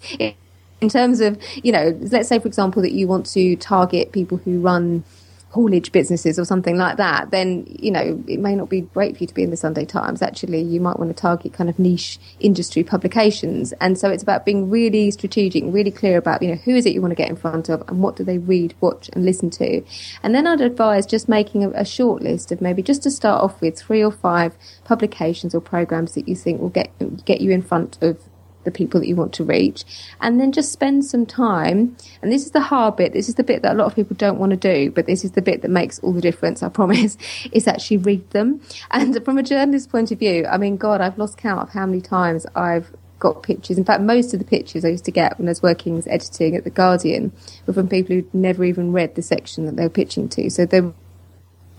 in 0.81 0.89
terms 0.89 1.19
of, 1.21 1.41
you 1.63 1.71
know, 1.71 1.97
let's 2.11 2.29
say, 2.29 2.39
for 2.39 2.47
example, 2.47 2.81
that 2.81 2.91
you 2.91 3.07
want 3.07 3.25
to 3.27 3.55
target 3.55 4.11
people 4.11 4.37
who 4.37 4.59
run 4.59 5.03
haulage 5.51 5.91
businesses 5.91 6.39
or 6.39 6.45
something 6.45 6.77
like 6.77 6.95
that, 6.97 7.29
then, 7.31 7.65
you 7.67 7.91
know, 7.91 8.23
it 8.25 8.39
may 8.39 8.55
not 8.55 8.69
be 8.69 8.81
great 8.81 9.17
for 9.17 9.23
you 9.23 9.27
to 9.27 9.33
be 9.33 9.43
in 9.43 9.49
the 9.49 9.57
Sunday 9.57 9.83
Times. 9.83 10.21
Actually, 10.21 10.61
you 10.61 10.79
might 10.79 10.97
want 10.97 11.09
to 11.09 11.21
target 11.21 11.53
kind 11.53 11.69
of 11.69 11.77
niche 11.77 12.17
industry 12.39 12.83
publications. 12.83 13.73
And 13.73 13.97
so 13.97 14.09
it's 14.09 14.23
about 14.23 14.45
being 14.45 14.69
really 14.69 15.11
strategic, 15.11 15.63
really 15.67 15.91
clear 15.91 16.17
about, 16.17 16.41
you 16.41 16.47
know, 16.47 16.55
who 16.55 16.73
is 16.73 16.85
it 16.85 16.93
you 16.93 17.01
want 17.01 17.11
to 17.11 17.15
get 17.15 17.29
in 17.29 17.35
front 17.35 17.67
of 17.67 17.83
and 17.89 18.01
what 18.01 18.15
do 18.15 18.23
they 18.23 18.37
read, 18.37 18.73
watch 18.79 19.09
and 19.11 19.25
listen 19.25 19.49
to. 19.51 19.83
And 20.23 20.33
then 20.33 20.47
I'd 20.47 20.61
advise 20.61 21.05
just 21.05 21.27
making 21.27 21.65
a, 21.65 21.69
a 21.71 21.85
short 21.85 22.21
list 22.21 22.51
of 22.53 22.61
maybe 22.61 22.81
just 22.81 23.03
to 23.03 23.11
start 23.11 23.43
off 23.43 23.59
with 23.59 23.77
three 23.77 24.03
or 24.03 24.11
five 24.11 24.55
publications 24.85 25.53
or 25.53 25.59
programs 25.59 26.13
that 26.15 26.29
you 26.29 26.35
think 26.35 26.61
will 26.61 26.69
get, 26.69 26.91
get 27.25 27.41
you 27.41 27.51
in 27.51 27.61
front 27.61 28.01
of 28.01 28.17
the 28.63 28.71
people 28.71 28.99
that 28.99 29.07
you 29.07 29.15
want 29.15 29.33
to 29.33 29.43
reach, 29.43 29.83
and 30.19 30.39
then 30.39 30.51
just 30.51 30.71
spend 30.71 31.05
some 31.05 31.25
time. 31.25 31.95
And 32.21 32.31
this 32.31 32.45
is 32.45 32.51
the 32.51 32.61
hard 32.61 32.95
bit. 32.95 33.13
This 33.13 33.29
is 33.29 33.35
the 33.35 33.43
bit 33.43 33.61
that 33.61 33.73
a 33.73 33.77
lot 33.77 33.87
of 33.87 33.95
people 33.95 34.15
don't 34.15 34.39
want 34.39 34.51
to 34.51 34.57
do, 34.57 34.91
but 34.91 35.05
this 35.05 35.23
is 35.23 35.31
the 35.31 35.41
bit 35.41 35.61
that 35.61 35.71
makes 35.71 35.99
all 35.99 36.13
the 36.13 36.21
difference. 36.21 36.63
I 36.63 36.69
promise. 36.81 37.17
Is 37.51 37.67
actually 37.67 37.97
read 37.97 38.29
them. 38.31 38.61
And 38.91 39.23
from 39.23 39.37
a 39.37 39.43
journalist's 39.43 39.87
point 39.87 40.11
of 40.11 40.19
view, 40.19 40.45
I 40.45 40.57
mean, 40.57 40.77
God, 40.77 41.01
I've 41.01 41.17
lost 41.17 41.37
count 41.37 41.61
of 41.61 41.69
how 41.69 41.85
many 41.85 42.01
times 42.01 42.45
I've 42.55 42.91
got 43.21 43.43
pitches. 43.43 43.77
In 43.77 43.85
fact, 43.85 44.01
most 44.01 44.33
of 44.33 44.39
the 44.39 44.45
pitches 44.45 44.83
I 44.83 44.89
used 44.89 45.05
to 45.05 45.11
get 45.11 45.37
when 45.37 45.47
I 45.47 45.51
was 45.51 45.61
working 45.61 45.97
as 45.97 46.07
editing 46.07 46.55
at 46.55 46.65
the 46.65 46.69
Guardian 46.69 47.31
were 47.65 47.73
from 47.73 47.87
people 47.87 48.15
who'd 48.15 48.33
never 48.33 48.65
even 48.65 48.91
read 48.91 49.15
the 49.15 49.21
section 49.21 49.65
that 49.67 49.77
they 49.77 49.83
were 49.83 49.89
pitching 49.89 50.27
to. 50.29 50.49
So 50.49 50.65
they 50.65 50.81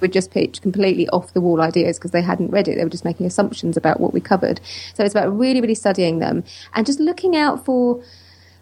would 0.02 0.12
just 0.12 0.30
pitch 0.30 0.60
completely 0.60 1.08
off 1.08 1.32
the 1.32 1.40
wall 1.40 1.62
ideas 1.62 1.98
because 1.98 2.10
they 2.10 2.20
hadn't 2.20 2.50
read 2.50 2.68
it. 2.68 2.76
They 2.76 2.84
were 2.84 2.90
just 2.90 3.06
making 3.06 3.24
assumptions 3.24 3.78
about 3.78 4.00
what 4.00 4.12
we 4.12 4.20
covered. 4.20 4.60
So 4.92 5.02
it's 5.02 5.14
about 5.14 5.34
really, 5.36 5.62
really 5.62 5.74
studying 5.74 6.18
them 6.18 6.44
and 6.74 6.84
just 6.84 7.00
looking 7.00 7.34
out 7.34 7.64
for 7.64 8.02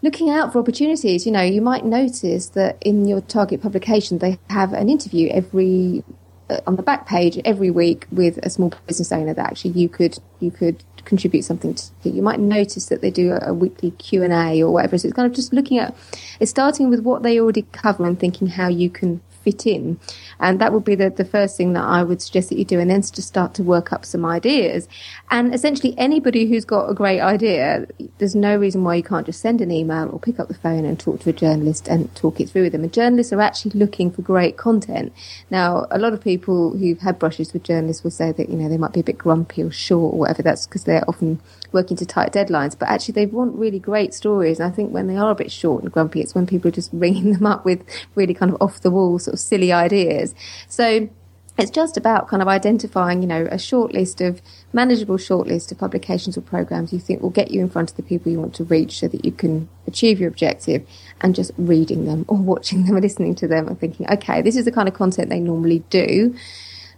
looking 0.01 0.29
out 0.29 0.53
for 0.53 0.59
opportunities. 0.59 1.25
You 1.25 1.33
know, 1.33 1.41
you 1.41 1.61
might 1.61 1.83
notice 1.83 2.49
that 2.49 2.77
in 2.81 3.05
your 3.05 3.21
target 3.21 3.61
publication 3.61 4.19
they 4.19 4.39
have 4.49 4.71
an 4.71 4.87
interview 4.87 5.29
every 5.29 6.03
uh, 6.49 6.59
on 6.67 6.75
the 6.75 6.83
back 6.83 7.07
page 7.07 7.39
every 7.43 7.71
week 7.71 8.07
with 8.11 8.37
a 8.43 8.49
small 8.49 8.73
business 8.87 9.11
owner 9.11 9.33
that 9.33 9.45
actually 9.45 9.71
you 9.71 9.89
could 9.89 10.17
you 10.39 10.51
could 10.51 10.83
contribute 11.05 11.43
something 11.43 11.73
to. 11.73 11.91
You 12.03 12.21
might 12.21 12.39
notice 12.39 12.85
that 12.87 13.01
they 13.01 13.09
do 13.09 13.31
a, 13.31 13.49
a 13.49 13.53
weekly 13.53 13.91
Q 13.91 14.23
and 14.23 14.33
A 14.33 14.61
or 14.61 14.71
whatever. 14.71 14.97
So 14.97 15.07
it's 15.07 15.15
kind 15.15 15.25
of 15.25 15.33
just 15.33 15.51
looking 15.51 15.79
at 15.79 15.95
it's 16.39 16.51
starting 16.51 16.89
with 16.89 17.01
what 17.01 17.23
they 17.23 17.39
already 17.39 17.63
cover 17.71 18.05
and 18.05 18.19
thinking 18.19 18.47
how 18.47 18.67
you 18.67 18.89
can 18.89 19.21
fit 19.41 19.65
in. 19.65 19.99
And 20.39 20.59
that 20.59 20.73
would 20.73 20.85
be 20.85 20.95
the, 20.95 21.09
the 21.09 21.25
first 21.25 21.57
thing 21.57 21.73
that 21.73 21.83
I 21.83 22.03
would 22.03 22.21
suggest 22.21 22.49
that 22.49 22.57
you 22.57 22.65
do. 22.65 22.79
And 22.79 22.89
then 22.89 23.01
just 23.01 23.27
start 23.27 23.53
to 23.55 23.63
work 23.63 23.91
up 23.91 24.05
some 24.05 24.25
ideas. 24.25 24.87
And 25.29 25.53
essentially 25.53 25.93
anybody 25.97 26.47
who's 26.47 26.65
got 26.65 26.89
a 26.89 26.93
great 26.93 27.19
idea, 27.19 27.87
there's 28.17 28.35
no 28.35 28.55
reason 28.55 28.83
why 28.83 28.95
you 28.95 29.03
can't 29.03 29.25
just 29.25 29.41
send 29.41 29.61
an 29.61 29.71
email 29.71 30.09
or 30.09 30.19
pick 30.19 30.39
up 30.39 30.47
the 30.47 30.53
phone 30.53 30.85
and 30.85 30.99
talk 30.99 31.19
to 31.21 31.29
a 31.29 31.33
journalist 31.33 31.87
and 31.87 32.13
talk 32.15 32.39
it 32.39 32.49
through 32.49 32.63
with 32.63 32.71
them. 32.71 32.83
And 32.83 32.93
journalists 32.93 33.33
are 33.33 33.41
actually 33.41 33.71
looking 33.71 34.11
for 34.11 34.21
great 34.21 34.57
content. 34.57 35.13
Now, 35.49 35.87
a 35.91 35.99
lot 35.99 36.13
of 36.13 36.21
people 36.21 36.77
who've 36.77 36.99
had 36.99 37.19
brushes 37.19 37.53
with 37.53 37.63
journalists 37.63 38.03
will 38.03 38.11
say 38.11 38.31
that, 38.31 38.49
you 38.49 38.55
know, 38.55 38.69
they 38.69 38.77
might 38.77 38.93
be 38.93 38.99
a 38.99 39.03
bit 39.03 39.17
grumpy 39.17 39.63
or 39.63 39.71
short 39.71 40.13
or 40.13 40.19
whatever. 40.19 40.41
That's 40.41 40.67
because 40.67 40.83
they're 40.83 41.07
often 41.07 41.39
working 41.71 41.97
to 41.97 42.05
tight 42.05 42.33
deadlines, 42.33 42.77
but 42.77 42.89
actually 42.89 43.13
they 43.13 43.25
want 43.25 43.55
really 43.55 43.79
great 43.79 44.13
stories. 44.13 44.59
And 44.59 44.71
I 44.71 44.75
think 44.75 44.91
when 44.91 45.07
they 45.07 45.17
are 45.17 45.31
a 45.31 45.35
bit 45.35 45.51
short 45.51 45.83
and 45.83 45.91
grumpy, 45.91 46.21
it's 46.21 46.35
when 46.35 46.45
people 46.45 46.69
are 46.69 46.71
just 46.71 46.89
ringing 46.93 47.33
them 47.33 47.45
up 47.45 47.65
with 47.65 47.83
really 48.15 48.33
kind 48.33 48.51
of 48.51 48.61
off 48.61 48.81
the 48.81 48.91
wall 48.91 49.19
sort 49.19 49.33
of 49.33 49.39
silly 49.39 49.71
ideas. 49.71 50.35
So 50.67 51.09
it's 51.57 51.71
just 51.71 51.97
about 51.97 52.27
kind 52.27 52.41
of 52.41 52.47
identifying, 52.47 53.21
you 53.21 53.27
know, 53.27 53.47
a 53.51 53.59
short 53.59 53.93
list 53.93 54.21
of 54.21 54.41
manageable 54.73 55.17
short 55.17 55.47
list 55.47 55.71
of 55.71 55.77
publications 55.77 56.37
or 56.37 56.41
programs 56.41 56.93
you 56.93 56.99
think 56.99 57.21
will 57.21 57.29
get 57.29 57.51
you 57.51 57.59
in 57.59 57.69
front 57.69 57.91
of 57.91 57.97
the 57.97 58.03
people 58.03 58.31
you 58.31 58.39
want 58.39 58.55
to 58.55 58.63
reach 58.63 58.99
so 58.99 59.07
that 59.07 59.25
you 59.25 59.31
can 59.31 59.67
achieve 59.85 60.19
your 60.19 60.29
objective 60.29 60.87
and 61.19 61.35
just 61.35 61.51
reading 61.57 62.05
them 62.05 62.25
or 62.27 62.37
watching 62.51 62.85
them 62.85 62.95
or 62.95 63.01
listening 63.01 63.35
to 63.35 63.47
them 63.47 63.67
and 63.67 63.79
thinking, 63.79 64.09
okay, 64.09 64.41
this 64.41 64.55
is 64.55 64.65
the 64.65 64.71
kind 64.71 64.87
of 64.87 64.93
content 64.93 65.29
they 65.29 65.39
normally 65.39 65.79
do. 65.89 66.35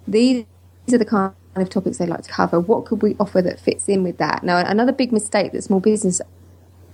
These 0.07 0.45
are 0.91 0.97
the 0.97 1.05
kind 1.05 1.33
of 1.61 1.69
topics 1.69 1.97
they 1.97 2.05
like 2.05 2.23
to 2.23 2.31
cover. 2.31 2.59
What 2.59 2.85
could 2.85 3.01
we 3.01 3.15
offer 3.19 3.41
that 3.41 3.59
fits 3.59 3.87
in 3.87 4.03
with 4.03 4.17
that? 4.17 4.43
Now, 4.43 4.57
another 4.57 4.91
big 4.91 5.11
mistake 5.11 5.51
that 5.51 5.63
small 5.63 5.79
business 5.79 6.21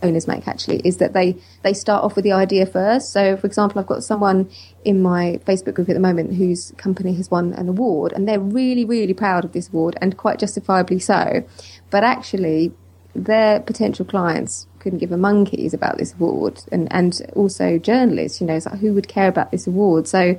owners 0.02 0.28
make 0.28 0.48
actually 0.48 0.82
is 0.86 0.98
that 0.98 1.14
they 1.14 1.36
they 1.64 1.74
start 1.74 2.04
off 2.04 2.16
with 2.16 2.24
the 2.24 2.32
idea 2.32 2.66
first. 2.66 3.12
So, 3.12 3.38
for 3.38 3.48
example, 3.48 3.80
I've 3.80 3.88
got 3.88 4.04
someone 4.04 4.50
in 4.84 5.02
my 5.02 5.40
Facebook 5.46 5.74
group 5.74 5.90
at 5.90 5.94
the 5.94 6.00
moment 6.00 6.36
whose 6.36 6.74
company 6.78 7.14
has 7.16 7.30
won 7.30 7.54
an 7.54 7.70
award, 7.70 8.14
and 8.14 8.28
they're 8.28 8.40
really 8.40 8.86
really 8.86 9.14
proud 9.14 9.46
of 9.46 9.52
this 9.52 9.70
award, 9.70 9.98
and 10.02 10.18
quite 10.18 10.40
justifiably 10.40 11.00
so. 11.00 11.44
But 11.90 12.04
actually, 12.04 12.72
their 13.14 13.60
potential 13.60 14.06
clients 14.06 14.68
couldn't 14.80 15.00
give 15.00 15.12
a 15.12 15.18
monkeys 15.18 15.74
about 15.74 15.98
this 15.98 16.14
award, 16.14 16.62
and 16.72 16.88
and 16.92 17.22
also 17.36 17.78
journalists. 17.78 18.42
You 18.42 18.48
know, 18.48 18.60
like 18.66 18.80
who 18.80 18.94
would 18.94 19.08
care 19.08 19.28
about 19.28 19.52
this 19.52 19.68
award? 19.68 20.08
So, 20.08 20.22
you 20.22 20.38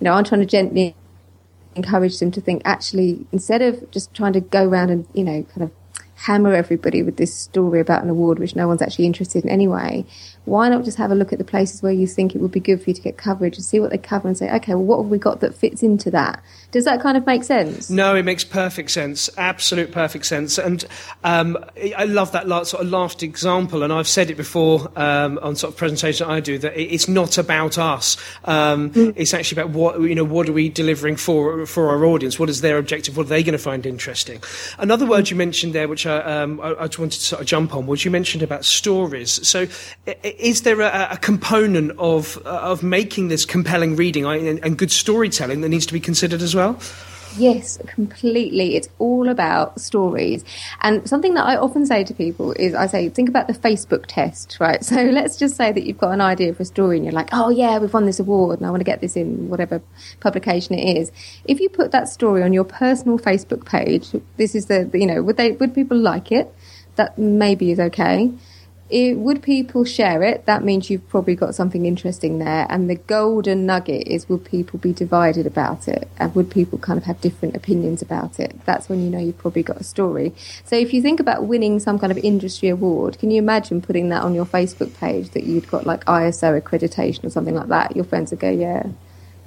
know, 0.00 0.12
I'm 0.12 0.24
trying 0.24 0.40
to 0.40 0.46
gently 0.46 0.94
encourage 1.76 2.18
them 2.18 2.30
to 2.30 2.40
think 2.40 2.62
actually 2.64 3.24
instead 3.32 3.62
of 3.62 3.90
just 3.90 4.12
trying 4.14 4.32
to 4.32 4.40
go 4.40 4.68
around 4.68 4.90
and 4.90 5.06
you 5.14 5.24
know 5.24 5.42
kind 5.54 5.62
of 5.62 5.70
hammer 6.14 6.54
everybody 6.54 7.02
with 7.02 7.16
this 7.16 7.34
story 7.34 7.80
about 7.80 8.02
an 8.02 8.10
award 8.10 8.38
which 8.38 8.54
no 8.54 8.68
one's 8.68 8.82
actually 8.82 9.06
interested 9.06 9.44
in 9.44 9.50
anyway 9.50 10.04
why 10.44 10.68
not 10.68 10.84
just 10.84 10.98
have 10.98 11.10
a 11.10 11.14
look 11.14 11.32
at 11.32 11.38
the 11.38 11.44
places 11.44 11.82
where 11.82 11.92
you 11.92 12.06
think 12.06 12.34
it 12.34 12.38
would 12.38 12.50
be 12.50 12.60
good 12.60 12.82
for 12.82 12.90
you 12.90 12.94
to 12.94 13.02
get 13.02 13.16
coverage 13.16 13.56
and 13.56 13.64
see 13.64 13.78
what 13.78 13.90
they 13.90 13.98
cover 13.98 14.26
and 14.26 14.36
say, 14.36 14.50
okay, 14.56 14.74
well, 14.74 14.84
what 14.84 15.02
have 15.02 15.10
we 15.10 15.18
got 15.18 15.40
that 15.40 15.54
fits 15.54 15.82
into 15.82 16.10
that? 16.10 16.42
Does 16.70 16.84
that 16.84 17.00
kind 17.00 17.16
of 17.16 17.26
make 17.26 17.44
sense? 17.44 17.90
No, 17.90 18.14
it 18.14 18.24
makes 18.24 18.44
perfect 18.44 18.90
sense. 18.90 19.28
Absolute 19.36 19.90
perfect 19.90 20.24
sense. 20.24 20.56
And 20.56 20.84
um, 21.24 21.58
I 21.96 22.04
love 22.04 22.32
that 22.32 22.46
last, 22.46 22.70
sort 22.70 22.82
of 22.82 22.90
last 22.90 23.22
example. 23.22 23.82
And 23.82 23.92
I've 23.92 24.08
said 24.08 24.30
it 24.30 24.36
before 24.36 24.90
um, 24.96 25.38
on 25.42 25.56
sort 25.56 25.72
of 25.72 25.78
presentation 25.78 26.28
I 26.28 26.40
do 26.40 26.58
that 26.58 26.80
it's 26.80 27.08
not 27.08 27.38
about 27.38 27.76
us. 27.76 28.16
Um, 28.44 28.90
mm. 28.90 29.12
It's 29.16 29.34
actually 29.34 29.62
about 29.62 29.74
what 29.74 30.00
you 30.00 30.14
know. 30.14 30.24
What 30.24 30.48
are 30.48 30.52
we 30.52 30.68
delivering 30.68 31.16
for 31.16 31.66
for 31.66 31.88
our 31.88 32.04
audience? 32.04 32.38
What 32.38 32.48
is 32.48 32.60
their 32.60 32.78
objective? 32.78 33.16
What 33.16 33.26
are 33.26 33.30
they 33.30 33.42
going 33.42 33.52
to 33.52 33.58
find 33.58 33.84
interesting? 33.84 34.42
Another 34.78 35.06
word 35.06 35.30
you 35.30 35.36
mentioned 35.36 35.72
there, 35.72 35.88
which 35.88 36.06
I, 36.06 36.18
um, 36.18 36.60
I, 36.60 36.70
I 36.70 36.82
wanted 36.82 37.12
to 37.12 37.20
sort 37.20 37.40
of 37.40 37.46
jump 37.46 37.74
on, 37.74 37.86
was 37.86 38.04
you 38.04 38.10
mentioned 38.10 38.42
about 38.42 38.64
stories. 38.64 39.46
So 39.46 39.66
is 40.38 40.62
there 40.62 40.80
a, 40.80 41.08
a 41.12 41.16
component 41.16 41.92
of 41.98 42.40
uh, 42.44 42.50
of 42.50 42.82
making 42.82 43.28
this 43.28 43.44
compelling 43.44 43.96
reading 43.96 44.24
and, 44.26 44.58
and 44.64 44.78
good 44.78 44.90
storytelling 44.90 45.60
that 45.62 45.68
needs 45.68 45.86
to 45.86 45.92
be 45.92 46.00
considered 46.00 46.42
as 46.42 46.54
well? 46.54 46.78
Yes, 47.36 47.78
completely. 47.86 48.74
It's 48.74 48.88
all 48.98 49.28
about 49.28 49.80
stories. 49.80 50.44
And 50.80 51.08
something 51.08 51.34
that 51.34 51.46
I 51.46 51.56
often 51.56 51.86
say 51.86 52.02
to 52.02 52.12
people 52.12 52.52
is 52.52 52.74
I 52.74 52.86
say, 52.86 53.08
think 53.08 53.28
about 53.28 53.46
the 53.46 53.52
Facebook 53.52 54.06
test, 54.06 54.58
right? 54.58 54.84
So 54.90 55.04
let's 55.04 55.36
just 55.36 55.56
say 55.56 55.70
that 55.70 55.84
you've 55.84 55.98
got 55.98 56.10
an 56.10 56.20
idea 56.20 56.52
for 56.52 56.64
a 56.64 56.66
story 56.66 56.96
and 56.96 57.04
you're 57.04 57.14
like, 57.14 57.28
oh 57.32 57.48
yeah, 57.48 57.78
we've 57.78 57.94
won 57.94 58.06
this 58.06 58.18
award 58.18 58.58
and 58.58 58.66
I 58.66 58.70
want 58.70 58.80
to 58.80 58.84
get 58.84 59.00
this 59.00 59.14
in 59.14 59.48
whatever 59.48 59.80
publication 60.18 60.76
it 60.76 60.98
is. 60.98 61.12
If 61.44 61.60
you 61.60 61.68
put 61.68 61.92
that 61.92 62.08
story 62.08 62.42
on 62.42 62.52
your 62.52 62.64
personal 62.64 63.18
Facebook 63.18 63.64
page, 63.64 64.10
this 64.36 64.56
is 64.56 64.66
the, 64.66 64.90
you 64.92 65.06
know, 65.06 65.22
would 65.22 65.36
they, 65.36 65.52
would 65.52 65.72
people 65.74 65.96
like 65.96 66.32
it? 66.32 66.52
That 66.96 67.16
maybe 67.16 67.70
is 67.70 67.78
okay 67.78 68.32
it, 68.90 69.18
would 69.18 69.42
people 69.42 69.84
share 69.84 70.22
it? 70.22 70.46
That 70.46 70.64
means 70.64 70.90
you've 70.90 71.08
probably 71.08 71.34
got 71.34 71.54
something 71.54 71.86
interesting 71.86 72.38
there. 72.38 72.66
And 72.68 72.90
the 72.90 72.96
golden 72.96 73.64
nugget 73.66 74.06
is 74.06 74.28
would 74.28 74.44
people 74.44 74.78
be 74.78 74.92
divided 74.92 75.46
about 75.46 75.86
it? 75.86 76.08
And 76.18 76.34
would 76.34 76.50
people 76.50 76.78
kind 76.78 76.98
of 76.98 77.04
have 77.04 77.20
different 77.20 77.54
opinions 77.54 78.02
about 78.02 78.40
it? 78.40 78.58
That's 78.64 78.88
when 78.88 79.02
you 79.02 79.10
know 79.10 79.18
you've 79.18 79.38
probably 79.38 79.62
got 79.62 79.80
a 79.80 79.84
story. 79.84 80.34
So 80.64 80.76
if 80.76 80.92
you 80.92 81.00
think 81.02 81.20
about 81.20 81.44
winning 81.44 81.78
some 81.78 81.98
kind 81.98 82.10
of 82.10 82.18
industry 82.18 82.68
award, 82.68 83.18
can 83.18 83.30
you 83.30 83.38
imagine 83.38 83.80
putting 83.80 84.08
that 84.08 84.22
on 84.22 84.34
your 84.34 84.46
Facebook 84.46 84.94
page 84.98 85.30
that 85.30 85.44
you'd 85.44 85.70
got 85.70 85.86
like 85.86 86.04
ISO 86.06 86.60
accreditation 86.60 87.24
or 87.24 87.30
something 87.30 87.54
like 87.54 87.68
that? 87.68 87.94
Your 87.94 88.04
friends 88.04 88.32
would 88.32 88.40
go, 88.40 88.50
yeah, 88.50 88.88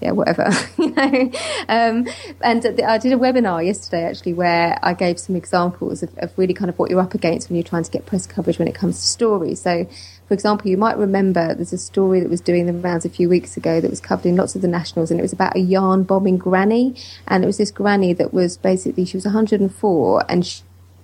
yeah, 0.04 0.12
whatever, 0.12 0.50
you 0.78 0.92
know. 0.92 1.32
Um, 1.70 2.08
and 2.42 2.66
I 2.82 2.98
did 2.98 3.14
a 3.14 3.18
webinar 3.18 3.66
yesterday 3.66 4.04
actually 4.04 4.34
where 4.34 4.78
I 4.84 4.94
gave 4.94 5.18
some 5.18 5.36
examples 5.36 6.04
of, 6.04 6.18
of, 6.18 6.38
really 6.38 6.54
kind 6.54 6.70
of 6.70 6.78
what 6.78 6.90
you're 6.90 7.00
up 7.00 7.14
against 7.14 7.50
when 7.50 7.56
you're 7.56 7.64
trying 7.64 7.84
to 7.84 7.92
get 7.92 8.06
press 8.06 8.28
coverage 8.28 8.60
when 8.60 8.68
it 8.68 8.76
comes 8.76 9.00
to 9.00 9.08
stories. 9.08 9.62
So, 9.62 9.88
for 10.28 10.34
example, 10.34 10.70
you 10.70 10.78
might 10.78 10.98
remember 10.98 11.54
there's 11.54 11.72
a 11.72 11.78
story 11.78 12.20
that 12.20 12.30
was 12.30 12.42
doing 12.42 12.66
the 12.66 12.74
rounds 12.74 13.06
a 13.06 13.10
few 13.10 13.30
weeks 13.30 13.56
ago 13.56 13.80
that 13.80 13.90
was 13.90 14.02
covered 14.02 14.26
in 14.26 14.36
lots 14.36 14.56
of 14.56 14.62
the 14.62 14.68
nationals, 14.68 15.10
and 15.10 15.20
it 15.20 15.24
was 15.24 15.34
about 15.34 15.56
a 15.56 15.60
yarn 15.60 16.04
bombing 16.04 16.38
granny. 16.38 16.96
And 17.28 17.44
it 17.44 17.48
was 17.48 17.58
this 17.58 17.72
granny 17.72 18.12
that 18.14 18.34
was 18.34 18.58
basically 18.58 19.06
she 19.06 19.16
was 19.16 19.26
104 19.26 20.26
and 20.28 20.46
she, 20.46 20.62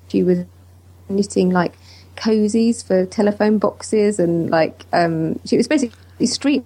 she 0.10 0.24
was 0.24 0.40
knitting 1.08 1.52
like 1.52 1.74
cozies 2.18 2.86
for 2.86 3.06
telephone 3.06 3.60
boxes 3.60 4.20
and 4.20 4.50
like 4.50 4.86
um, 4.92 5.40
she 5.46 5.56
was 5.56 5.70
basically 5.70 6.26
street 6.26 6.66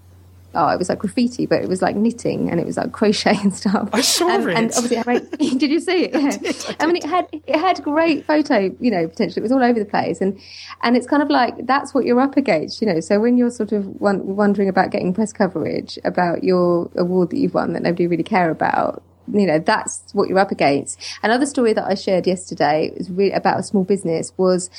oh, 0.55 0.69
it 0.69 0.77
was 0.77 0.89
like 0.89 0.99
graffiti, 0.99 1.45
but 1.45 1.61
it 1.61 1.67
was 1.67 1.81
like 1.81 1.95
knitting 1.95 2.49
and 2.49 2.59
it 2.59 2.65
was 2.65 2.77
like 2.77 2.91
crochet 2.91 3.37
and 3.41 3.53
stuff. 3.55 3.75
Um, 3.75 3.89
I 3.93 4.01
saw 4.01 4.29
and, 4.29 4.49
it. 4.49 4.57
And 4.57 4.71
obviously, 4.77 4.97
it 4.97 5.03
great, 5.03 5.31
did 5.59 5.71
you 5.71 5.79
see 5.79 6.05
it? 6.05 6.13
Yeah. 6.13 6.19
I, 6.27 6.37
did, 6.37 6.65
I, 6.67 6.83
I 6.83 6.85
mean, 6.85 6.95
it 6.97 7.05
had 7.05 7.27
it 7.31 7.55
had 7.55 7.83
great 7.83 8.25
photo, 8.25 8.75
you 8.79 8.91
know, 8.91 9.07
potential. 9.07 9.39
It 9.39 9.43
was 9.43 9.51
all 9.51 9.63
over 9.63 9.79
the 9.79 9.85
place, 9.85 10.21
and 10.21 10.39
and 10.81 10.95
it's 10.95 11.07
kind 11.07 11.23
of 11.23 11.29
like 11.29 11.65
that's 11.65 11.93
what 11.93 12.05
you're 12.05 12.19
up 12.19 12.37
against, 12.37 12.81
you 12.81 12.87
know. 12.87 12.99
So 12.99 13.19
when 13.19 13.37
you're 13.37 13.51
sort 13.51 13.71
of 13.71 13.85
wondering 13.99 14.69
about 14.69 14.91
getting 14.91 15.13
press 15.13 15.33
coverage 15.33 15.97
about 16.03 16.43
your 16.43 16.89
award 16.95 17.31
that 17.31 17.37
you've 17.37 17.53
won 17.53 17.73
that 17.73 17.83
nobody 17.83 18.07
really 18.07 18.23
care 18.23 18.49
about, 18.49 19.03
you 19.31 19.45
know 19.45 19.59
that's 19.59 20.03
what 20.13 20.27
you're 20.27 20.39
up 20.39 20.51
against. 20.51 20.99
Another 21.21 21.45
story 21.45 21.73
that 21.73 21.85
I 21.85 21.95
shared 21.95 22.27
yesterday 22.27 22.93
was 22.97 23.09
really 23.09 23.31
about 23.31 23.59
a 23.59 23.63
small 23.63 23.83
business 23.83 24.31
was 24.37 24.69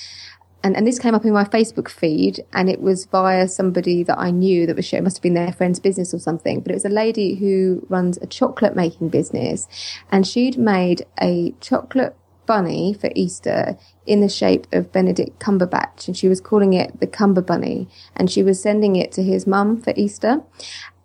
and, 0.65 0.77
and 0.77 0.87
this 0.87 0.99
came 0.99 1.15
up 1.15 1.27
in 1.27 1.33
my 1.35 1.45
Facebook 1.45 1.91
feed, 1.91 2.43
and 2.55 2.71
it 2.71 2.81
was 2.81 3.05
via 3.05 3.47
somebody 3.47 4.03
that 4.03 4.19
I 4.19 4.31
knew 4.31 4.67
that 4.67 4.77
was 4.77 4.87
sharing. 4.87 5.05
Must 5.05 5.19
have 5.19 5.23
been 5.23 5.35
their 5.35 5.53
friend's 5.53 5.79
business 5.79 6.15
or 6.15 6.19
something. 6.19 6.61
But 6.61 6.73
it 6.73 6.75
was 6.75 6.87
a 6.87 6.89
lady 6.89 7.35
who 7.35 7.87
runs 7.91 8.17
a 8.17 8.27
chocolate 8.27 8.75
making 8.75 9.11
business, 9.11 9.69
and 10.11 10.27
she'd 10.27 10.57
made 10.57 11.05
a 11.21 11.55
chocolate 11.61 12.17
bunny 12.47 12.95
for 12.95 13.11
Easter 13.15 13.77
in 14.07 14.21
the 14.21 14.29
shape 14.29 14.67
of 14.73 14.91
Benedict 14.91 15.39
Cumberbatch, 15.39 16.07
and 16.07 16.17
she 16.17 16.29
was 16.29 16.41
calling 16.41 16.73
it 16.73 16.99
the 16.99 17.07
Cumber 17.07 17.43
Bunny, 17.43 17.87
and 18.17 18.31
she 18.31 18.43
was 18.43 18.63
sending 18.63 18.97
it 18.97 19.13
to 19.13 19.23
his 19.23 19.47
mum 19.47 19.81
for 19.81 19.93
Easter. 19.97 20.43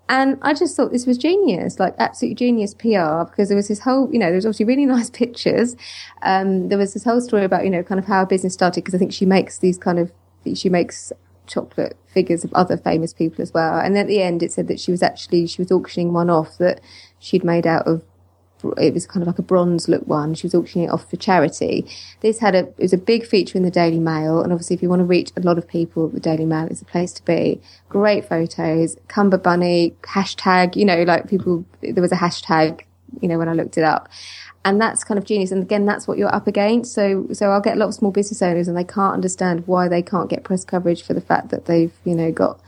And 0.10 0.40
I 0.42 0.56
just 0.56 0.76
thought 0.76 0.92
this 0.92 1.06
was 1.06 1.20
genius, 1.20 1.80
like 1.80 1.94
absolutely 2.00 2.34
genius 2.34 2.74
PR, 2.74 3.30
because 3.30 3.48
there 3.48 3.56
was 3.56 3.68
this 3.68 3.80
whole, 3.80 4.12
you 4.12 4.18
know, 4.18 4.26
there 4.26 4.36
was 4.36 4.46
obviously 4.46 4.66
really 4.66 4.86
nice 4.98 5.10
pictures. 5.10 5.76
Um, 6.24 6.70
there 6.70 6.80
was 6.80 6.94
this 6.94 7.04
whole 7.04 7.22
story 7.22 7.46
about, 7.46 7.64
you 7.64 7.70
know, 7.70 7.84
kind 7.84 8.00
of 8.00 8.06
how 8.06 8.26
business 8.26 8.54
started, 8.54 8.84
because 8.84 8.96
I 8.96 8.98
think 8.98 9.14
she 9.14 9.26
makes 9.26 9.60
these 9.60 9.78
kind 9.78 10.00
of, 10.00 10.12
she 10.56 10.68
makes 10.68 11.14
chocolate 11.46 11.96
figures 12.08 12.44
of 12.44 12.52
other 12.54 12.76
famous 12.76 13.14
people 13.14 13.42
as 13.42 13.54
well. 13.54 13.80
And 13.80 13.98
at 13.98 14.08
the 14.08 14.22
end, 14.22 14.42
it 14.42 14.52
said 14.52 14.68
that 14.68 14.80
she 14.80 14.92
was 14.92 15.04
actually, 15.04 15.46
she 15.46 15.62
was 15.62 15.72
auctioning 15.72 16.12
one 16.12 16.30
off 16.30 16.58
that 16.58 16.82
she'd 17.20 17.44
made 17.44 17.68
out 17.68 17.88
of 17.88 18.04
it 18.78 18.94
was 18.94 19.08
kind 19.08 19.22
of 19.22 19.28
like 19.28 19.40
a 19.40 19.44
bronze 19.44 19.88
look 19.88 20.06
one. 20.08 20.34
She 20.34 20.46
was 20.46 20.56
auctioning 20.56 20.88
it 20.88 20.92
off 20.92 21.10
for 21.10 21.18
charity. 21.18 21.86
This 22.22 22.40
had 22.40 22.56
a 22.56 22.60
it 22.60 22.80
was 22.80 22.94
a 22.94 22.98
big 22.98 23.26
feature 23.26 23.58
in 23.58 23.64
the 23.64 23.72
Daily 23.72 24.00
Mail, 24.00 24.42
and 24.42 24.52
obviously, 24.52 24.76
if 24.76 24.82
you 24.82 24.90
want 24.90 25.02
to 25.02 25.06
reach 25.06 25.32
a 25.36 25.42
lot 25.42 25.58
of 25.58 25.68
people, 25.68 26.08
the 26.10 26.20
Daily 26.20 26.46
Mail 26.46 26.68
is 26.68 26.82
a 26.82 26.86
place 26.86 27.12
to 27.14 27.26
be. 27.26 27.62
Great 27.88 28.28
photos, 28.28 28.98
Cumber 29.08 29.38
Bunny 29.38 29.96
hashtag. 30.04 30.76
You 30.76 30.86
know, 30.86 31.04
like 31.04 31.30
people. 31.30 31.66
There 31.82 32.02
was 32.02 32.12
a 32.12 32.18
hashtag. 32.18 32.82
You 33.22 33.28
know, 33.28 33.40
when 33.40 33.50
I 33.50 33.54
looked 33.54 33.78
it 33.78 33.84
up, 33.84 34.08
and 34.66 34.80
that's 34.80 35.04
kind 35.04 35.18
of 35.18 35.26
genius. 35.26 35.52
And 35.52 35.64
again, 35.64 35.86
that's 35.86 36.08
what 36.08 36.18
you're 36.18 36.34
up 36.34 36.48
against. 36.48 36.94
So, 36.94 37.28
so 37.32 37.50
I'll 37.50 37.62
get 37.62 37.76
a 37.76 37.80
lot 37.80 37.88
of 37.88 37.96
small 37.96 38.12
business 38.12 38.42
owners, 38.42 38.68
and 38.68 38.78
they 38.78 38.84
can't 38.84 39.14
understand 39.14 39.66
why 39.68 39.88
they 39.88 40.02
can't 40.02 40.30
get 40.30 40.44
press 40.44 40.64
coverage 40.64 41.04
for 41.04 41.14
the 41.14 41.22
fact 41.22 41.50
that 41.50 41.66
they've 41.66 41.94
you 42.04 42.16
know 42.16 42.32
got 42.32 42.60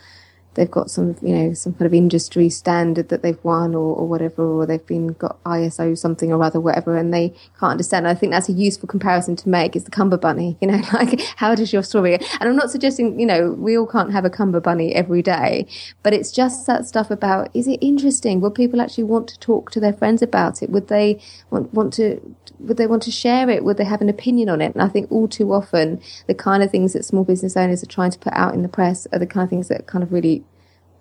they've 0.55 0.69
got 0.69 0.91
some, 0.91 1.15
you 1.21 1.35
know, 1.35 1.53
some 1.53 1.73
kind 1.73 1.85
of 1.85 1.93
industry 1.93 2.49
standard 2.49 3.09
that 3.09 3.21
they've 3.21 3.41
won 3.43 3.73
or, 3.73 3.95
or 3.95 4.07
whatever, 4.07 4.43
or 4.43 4.65
they've 4.65 4.85
been 4.85 5.07
got 5.13 5.41
ISO 5.43 5.97
something 5.97 6.31
or 6.31 6.43
other, 6.43 6.59
whatever, 6.59 6.97
and 6.97 7.13
they 7.13 7.29
can't 7.59 7.71
understand. 7.71 8.07
I 8.07 8.13
think 8.13 8.31
that's 8.31 8.49
a 8.49 8.53
useful 8.53 8.87
comparison 8.87 9.35
to 9.37 9.49
make 9.49 9.75
is 9.75 9.85
the 9.85 9.91
Cumber 9.91 10.17
Bunny, 10.17 10.57
you 10.61 10.67
know, 10.67 10.81
like 10.93 11.21
how 11.37 11.55
does 11.55 11.71
your 11.71 11.83
story, 11.83 12.15
and 12.15 12.25
I'm 12.41 12.55
not 12.55 12.71
suggesting, 12.71 13.19
you 13.19 13.25
know, 13.25 13.51
we 13.51 13.77
all 13.77 13.87
can't 13.87 14.11
have 14.11 14.25
a 14.25 14.29
Cumber 14.29 14.59
Bunny 14.59 14.93
every 14.93 15.21
day, 15.21 15.67
but 16.03 16.13
it's 16.13 16.31
just 16.31 16.67
that 16.67 16.85
stuff 16.85 17.11
about, 17.11 17.49
is 17.53 17.67
it 17.67 17.79
interesting? 17.81 18.41
Will 18.41 18.51
people 18.51 18.81
actually 18.81 19.05
want 19.05 19.27
to 19.29 19.39
talk 19.39 19.71
to 19.71 19.79
their 19.79 19.93
friends 19.93 20.21
about 20.21 20.61
it? 20.61 20.69
Would 20.69 20.87
they 20.87 21.21
want, 21.49 21.73
want 21.73 21.93
to, 21.93 22.19
would 22.59 22.77
they 22.77 22.87
want 22.87 23.03
to 23.03 23.11
share 23.11 23.49
it? 23.49 23.63
Would 23.63 23.77
they 23.77 23.85
have 23.85 24.01
an 24.01 24.09
opinion 24.09 24.49
on 24.49 24.61
it? 24.61 24.73
And 24.73 24.81
I 24.81 24.87
think 24.87 25.11
all 25.11 25.27
too 25.27 25.53
often 25.53 26.01
the 26.27 26.33
kind 26.33 26.61
of 26.61 26.71
things 26.71 26.93
that 26.93 27.05
small 27.05 27.23
business 27.23 27.57
owners 27.57 27.83
are 27.83 27.87
trying 27.87 28.11
to 28.11 28.19
put 28.19 28.33
out 28.33 28.53
in 28.53 28.61
the 28.61 28.69
press 28.69 29.07
are 29.11 29.19
the 29.19 29.27
kind 29.27 29.43
of 29.43 29.49
things 29.49 29.67
that 29.69 29.87
kind 29.87 30.03
of 30.03 30.11
really 30.11 30.40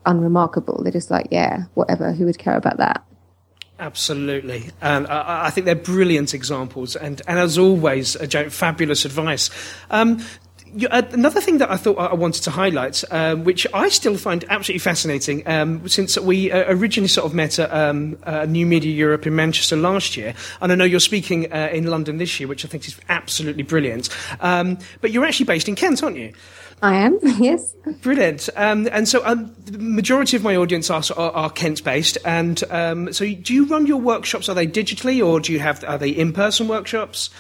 unremarkable. 0.07 0.83
They're 0.83 0.93
just 0.93 1.11
like, 1.11 1.29
yeah, 1.31 1.65
whatever. 1.75 2.13
Who 2.13 2.25
would 2.27 2.39
care 2.39 2.57
about 2.57 2.79
that? 2.79 3.05
Absolutely, 3.79 4.69
and 4.83 5.07
I, 5.07 5.47
I 5.47 5.51
think 5.51 5.65
they're 5.65 5.75
brilliant 5.75 6.35
examples, 6.35 6.97
and, 6.97 7.23
and 7.27 7.39
as 7.39 7.57
always, 7.57 8.15
a 8.15 8.51
fabulous 8.51 9.07
advice. 9.07 9.49
Um, 9.91 10.21
uh, 10.91 11.03
another 11.13 11.41
thing 11.41 11.59
that 11.59 11.71
I 11.71 11.77
thought 11.77 11.99
I 11.99 12.15
wanted 12.15 12.43
to 12.45 12.51
highlight, 12.51 13.03
um, 13.11 13.45
which 13.45 13.67
I 13.73 13.89
still 13.89 14.17
find 14.17 14.45
absolutely 14.49 14.81
fascinating, 14.81 15.47
um, 15.49 15.89
since 15.89 16.19
we 16.19 16.53
uh, 16.53 16.65
originally 16.69 17.09
sort 17.09 17.27
of 17.27 17.35
met 17.35 17.59
at 17.59 17.73
um, 17.73 18.19
uh, 18.23 18.45
New 18.45 18.67
Media 18.67 18.93
Europe 18.93 19.27
in 19.27 19.35
Manchester 19.35 19.77
last 19.77 20.17
year, 20.17 20.35
and 20.61 20.71
I 20.71 20.75
know 20.75 20.85
you're 20.85 21.01
speaking 21.01 21.53
uh, 21.53 21.71
in 21.73 21.87
London 21.87 22.19
this 22.19 22.39
year, 22.39 22.49
which 22.49 22.65
I 22.65 22.69
think 22.69 22.87
is 22.87 22.99
absolutely 23.09 23.63
brilliant. 23.63 24.09
Um, 24.41 24.79
but 25.01 25.11
you're 25.11 25.25
actually 25.25 25.47
based 25.47 25.69
in 25.69 25.75
Kent, 25.75 26.03
aren't 26.03 26.19
you? 26.19 26.33
I 26.83 26.97
am, 26.97 27.19
yes. 27.39 27.75
Brilliant. 28.03 28.49
Um, 28.57 28.89
and 28.91 29.09
so 29.09 29.25
um, 29.27 29.55
the 29.67 29.79
majority 29.79 30.37
of 30.37 30.43
my 30.43 30.57
audience 30.57 30.91
are, 30.91 31.03
are, 31.17 31.31
are 31.33 31.51
Kent 31.51 31.85
based. 31.85 32.17
And 32.25 32.63
um, 32.71 33.13
so 33.13 33.25
do 33.35 33.55
you 33.55 33.67
run 33.67 33.87
your 33.87 34.01
workshops? 34.01 34.49
Are 34.49 34.55
they 34.55 34.67
digitally 34.67 35.25
or 35.25 35.41
do 35.41 35.53
you 35.53 35.61
have, 35.61 35.85
are 35.85 35.99
they 35.99 36.11
in 36.11 36.33
person 36.33 36.69
workshops? 36.69 37.31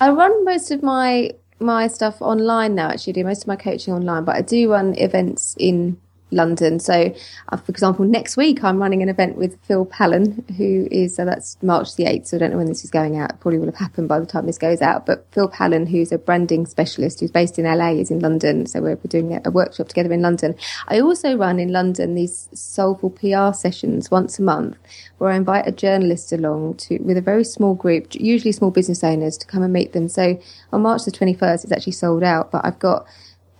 I 0.00 0.10
run 0.10 0.44
most 0.44 0.70
of 0.70 0.82
my 0.82 1.32
my 1.62 1.86
stuff 1.86 2.20
online 2.20 2.74
now 2.74 2.90
actually 2.90 3.12
do 3.12 3.24
most 3.24 3.42
of 3.42 3.46
my 3.46 3.54
coaching 3.56 3.94
online 3.94 4.24
but 4.24 4.34
i 4.34 4.42
do 4.42 4.70
run 4.70 4.94
events 4.98 5.54
in 5.58 5.96
London. 6.32 6.80
So, 6.80 7.14
uh, 7.50 7.56
for 7.56 7.70
example, 7.70 8.04
next 8.04 8.36
week 8.36 8.64
I'm 8.64 8.78
running 8.78 9.02
an 9.02 9.08
event 9.08 9.36
with 9.36 9.58
Phil 9.64 9.84
Pallen, 9.84 10.44
who 10.56 10.88
is, 10.90 11.18
uh, 11.18 11.24
that's 11.24 11.62
March 11.62 11.96
the 11.96 12.04
8th, 12.04 12.28
so 12.28 12.36
I 12.36 12.40
don't 12.40 12.50
know 12.50 12.56
when 12.56 12.66
this 12.66 12.84
is 12.84 12.90
going 12.90 13.18
out. 13.18 13.30
It 13.30 13.40
probably 13.40 13.58
will 13.58 13.66
have 13.66 13.76
happened 13.76 14.08
by 14.08 14.18
the 14.18 14.26
time 14.26 14.46
this 14.46 14.58
goes 14.58 14.80
out. 14.80 15.06
But 15.06 15.26
Phil 15.32 15.48
Pallen, 15.48 15.86
who's 15.86 16.12
a 16.12 16.18
branding 16.18 16.66
specialist 16.66 17.20
who's 17.20 17.30
based 17.30 17.58
in 17.58 17.64
LA, 17.64 17.90
is 17.90 18.10
in 18.10 18.20
London. 18.20 18.66
So 18.66 18.80
we're, 18.80 18.96
doing 19.02 19.34
a, 19.34 19.42
a 19.44 19.50
workshop 19.50 19.88
together 19.88 20.12
in 20.12 20.22
London. 20.22 20.54
I 20.88 21.00
also 21.00 21.36
run 21.36 21.58
in 21.58 21.72
London 21.72 22.14
these 22.14 22.48
soulful 22.54 23.10
PR 23.10 23.52
sessions 23.52 24.10
once 24.10 24.38
a 24.38 24.42
month 24.42 24.78
where 25.18 25.30
I 25.30 25.36
invite 25.36 25.66
a 25.66 25.72
journalist 25.72 26.32
along 26.32 26.74
to, 26.78 26.98
with 26.98 27.16
a 27.16 27.20
very 27.20 27.44
small 27.44 27.74
group, 27.74 28.14
usually 28.14 28.52
small 28.52 28.70
business 28.70 29.04
owners, 29.04 29.36
to 29.38 29.46
come 29.46 29.62
and 29.62 29.72
meet 29.72 29.92
them. 29.92 30.08
So 30.08 30.40
on 30.72 30.82
March 30.82 31.04
the 31.04 31.12
21st, 31.12 31.64
it's 31.64 31.72
actually 31.72 31.92
sold 31.92 32.22
out, 32.22 32.50
but 32.50 32.64
I've 32.64 32.78
got, 32.78 33.06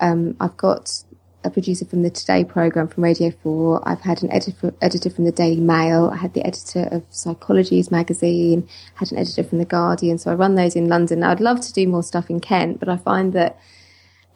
um, 0.01 0.37
I've 0.41 0.57
got 0.57 1.05
a 1.45 1.51
producer 1.51 1.85
from 1.85 2.03
the 2.03 2.11
Today 2.11 2.45
program 2.45 2.89
from 2.89 3.05
Radio 3.05 3.31
4. 3.43 3.89
I've 3.89 4.01
had 4.01 4.23
an 4.23 4.33
editor, 4.33 4.73
editor 4.81 5.11
from 5.11 5.25
the 5.25 5.33
Daily 5.33 5.61
Mail. 5.61 6.11
I 6.13 6.17
had 6.17 6.35
the 6.35 6.47
editor 6.47 6.89
of 6.93 7.09
Psychologies 7.11 7.91
magazine, 7.91 8.69
had 8.95 9.13
an 9.13 9.19
editor 9.19 9.43
from 9.43 9.59
the 9.59 9.65
Guardian. 9.65 10.19
So 10.19 10.31
I 10.31 10.35
run 10.35 10.55
those 10.55 10.77
in 10.77 10.89
London. 10.89 11.23
I'd 11.23 11.41
love 11.41 11.61
to 11.61 11.73
do 11.73 11.87
more 11.89 12.03
stuff 12.03 12.31
in 12.31 12.41
Kent, 12.41 12.79
but 12.79 12.89
I 12.89 12.97
find 12.97 13.33
that, 13.33 13.59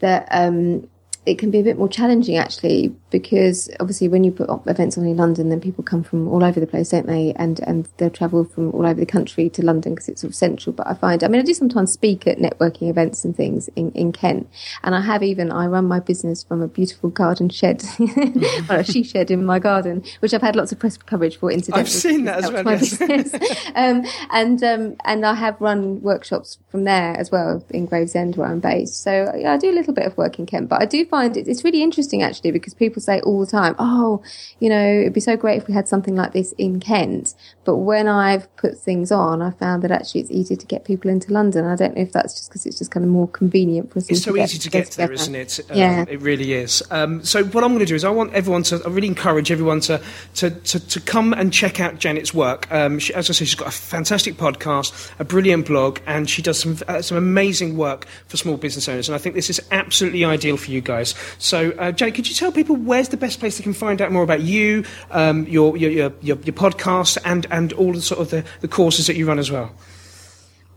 that, 0.00 0.28
um, 0.30 0.88
it 1.26 1.38
can 1.38 1.50
be 1.50 1.58
a 1.58 1.62
bit 1.62 1.76
more 1.76 1.88
challenging 1.88 2.36
actually 2.36 2.94
because 3.10 3.68
obviously 3.80 4.08
when 4.08 4.22
you 4.22 4.30
put 4.30 4.48
events 4.66 4.96
on 4.96 5.06
in 5.06 5.16
London, 5.16 5.48
then 5.48 5.60
people 5.60 5.82
come 5.82 6.04
from 6.04 6.28
all 6.28 6.44
over 6.44 6.60
the 6.60 6.66
place, 6.66 6.90
don't 6.90 7.06
they? 7.06 7.32
And 7.34 7.60
and 7.60 7.88
they'll 7.96 8.10
travel 8.10 8.44
from 8.44 8.72
all 8.72 8.86
over 8.86 9.00
the 9.00 9.06
country 9.06 9.48
to 9.50 9.64
London 9.64 9.94
because 9.94 10.08
it's 10.08 10.20
sort 10.20 10.30
of 10.30 10.34
central. 10.36 10.72
But 10.72 10.86
I 10.86 10.94
find, 10.94 11.24
I 11.24 11.28
mean, 11.28 11.40
I 11.40 11.44
do 11.44 11.54
sometimes 11.54 11.92
speak 11.92 12.26
at 12.26 12.38
networking 12.38 12.88
events 12.88 13.24
and 13.24 13.36
things 13.36 13.68
in, 13.74 13.90
in 13.92 14.12
Kent, 14.12 14.48
and 14.82 14.94
I 14.94 15.00
have 15.00 15.22
even 15.22 15.50
I 15.50 15.66
run 15.66 15.86
my 15.86 15.98
business 15.98 16.44
from 16.44 16.62
a 16.62 16.68
beautiful 16.68 17.10
garden 17.10 17.48
shed, 17.48 17.82
or 18.70 18.76
a 18.76 18.84
she 18.84 19.02
shed 19.02 19.30
in 19.30 19.44
my 19.44 19.58
garden, 19.58 20.04
which 20.20 20.32
I've 20.32 20.42
had 20.42 20.54
lots 20.54 20.70
of 20.70 20.78
press 20.78 20.96
coverage 20.96 21.38
for. 21.38 21.50
Incidentally, 21.50 21.80
I've 21.80 21.90
seen 21.90 22.24
that 22.24 22.44
as 22.44 22.52
well. 22.52 23.08
Yes. 23.08 23.34
um, 23.74 24.04
and 24.30 24.62
um, 24.62 24.96
and 25.04 25.26
I 25.26 25.34
have 25.34 25.60
run 25.60 26.02
workshops 26.02 26.58
from 26.70 26.84
there 26.84 27.16
as 27.16 27.32
well 27.32 27.64
in 27.70 27.86
Gravesend 27.86 28.36
where 28.36 28.48
I'm 28.48 28.60
based. 28.60 29.02
So 29.02 29.32
yeah, 29.36 29.54
I 29.54 29.56
do 29.56 29.70
a 29.70 29.72
little 29.72 29.94
bit 29.94 30.06
of 30.06 30.16
work 30.16 30.38
in 30.38 30.46
Kent, 30.46 30.68
but 30.68 30.82
I 30.82 30.84
do 30.84 31.04
find 31.06 31.15
it, 31.20 31.36
it's 31.36 31.64
really 31.64 31.82
interesting 31.82 32.22
actually 32.22 32.50
because 32.50 32.74
people 32.74 33.00
say 33.02 33.20
all 33.20 33.40
the 33.40 33.46
time, 33.46 33.74
oh, 33.78 34.22
you 34.60 34.68
know, 34.68 35.00
it'd 35.00 35.12
be 35.12 35.20
so 35.20 35.36
great 35.36 35.56
if 35.56 35.68
we 35.68 35.74
had 35.74 35.88
something 35.88 36.14
like 36.14 36.32
this 36.32 36.52
in 36.52 36.80
Kent. 36.80 37.34
But 37.66 37.78
when 37.78 38.06
I've 38.06 38.54
put 38.56 38.78
things 38.78 39.10
on, 39.10 39.42
I 39.42 39.50
found 39.50 39.82
that 39.82 39.90
actually 39.90 40.20
it's 40.20 40.30
easier 40.30 40.56
to 40.56 40.66
get 40.66 40.84
people 40.84 41.10
into 41.10 41.32
London. 41.32 41.64
I 41.66 41.74
don't 41.74 41.96
know 41.96 42.02
if 42.02 42.12
that's 42.12 42.34
just 42.34 42.48
because 42.48 42.64
it's 42.64 42.78
just 42.78 42.92
kind 42.92 43.04
of 43.04 43.10
more 43.10 43.26
convenient 43.26 43.92
for 43.92 43.98
us. 43.98 44.08
It's 44.08 44.22
so 44.22 44.34
to 44.34 44.42
easy 44.42 44.58
to 44.58 44.70
get 44.70 44.92
there, 44.92 45.12
isn't 45.12 45.34
it? 45.34 45.58
Um, 45.68 45.76
Yeah. 45.76 46.04
It 46.08 46.22
really 46.22 46.52
is. 46.52 46.82
Um, 46.92 47.24
so 47.24 47.44
what 47.44 47.64
I'm 47.64 47.70
going 47.70 47.80
to 47.80 47.86
do 47.86 47.96
is 47.96 48.04
I 48.04 48.10
want 48.10 48.32
everyone 48.34 48.62
to, 48.64 48.80
I 48.86 48.88
really 48.88 49.08
encourage 49.08 49.50
everyone 49.50 49.80
to, 49.80 50.00
to, 50.36 50.50
to, 50.50 50.80
to 50.80 51.00
come 51.00 51.32
and 51.32 51.52
check 51.52 51.80
out 51.80 51.98
Janet's 51.98 52.32
work. 52.32 52.70
Um, 52.70 53.00
she, 53.00 53.12
as 53.14 53.28
I 53.28 53.32
say, 53.32 53.44
she's 53.44 53.56
got 53.56 53.68
a 53.68 53.72
fantastic 53.72 54.36
podcast, 54.36 55.10
a 55.18 55.24
brilliant 55.24 55.66
blog, 55.66 55.98
and 56.06 56.30
she 56.30 56.42
does 56.42 56.60
some, 56.60 56.78
uh, 56.86 57.02
some 57.02 57.18
amazing 57.18 57.76
work 57.76 58.06
for 58.28 58.36
small 58.36 58.56
business 58.56 58.88
owners. 58.88 59.08
And 59.08 59.16
I 59.16 59.18
think 59.18 59.34
this 59.34 59.50
is 59.50 59.60
absolutely 59.72 60.24
ideal 60.24 60.56
for 60.56 60.70
you 60.70 60.80
guys. 60.80 61.16
So, 61.38 61.72
uh, 61.72 61.90
Janet, 61.90 62.14
could 62.14 62.28
you 62.28 62.34
tell 62.34 62.52
people 62.52 62.76
where's 62.76 63.08
the 63.08 63.16
best 63.16 63.40
place 63.40 63.58
they 63.58 63.64
can 63.64 63.74
find 63.74 64.00
out 64.00 64.12
more 64.12 64.22
about 64.22 64.42
you, 64.42 64.84
um, 65.10 65.46
your, 65.48 65.76
your, 65.76 65.90
your, 65.90 66.12
your, 66.20 66.36
your 66.38 66.54
podcast, 66.54 67.18
and, 67.24 67.46
and 67.56 67.72
all 67.72 67.92
the 67.92 68.02
sort 68.02 68.20
of 68.20 68.30
the, 68.30 68.44
the 68.60 68.68
courses 68.68 69.06
that 69.06 69.16
you 69.16 69.26
run 69.26 69.38
as 69.38 69.50
well? 69.50 69.74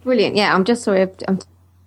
Brilliant. 0.04 0.36
Yeah, 0.36 0.56
I'm 0.56 0.64
just 0.64 0.84
sorry, 0.84 1.08
I'm 1.28 1.40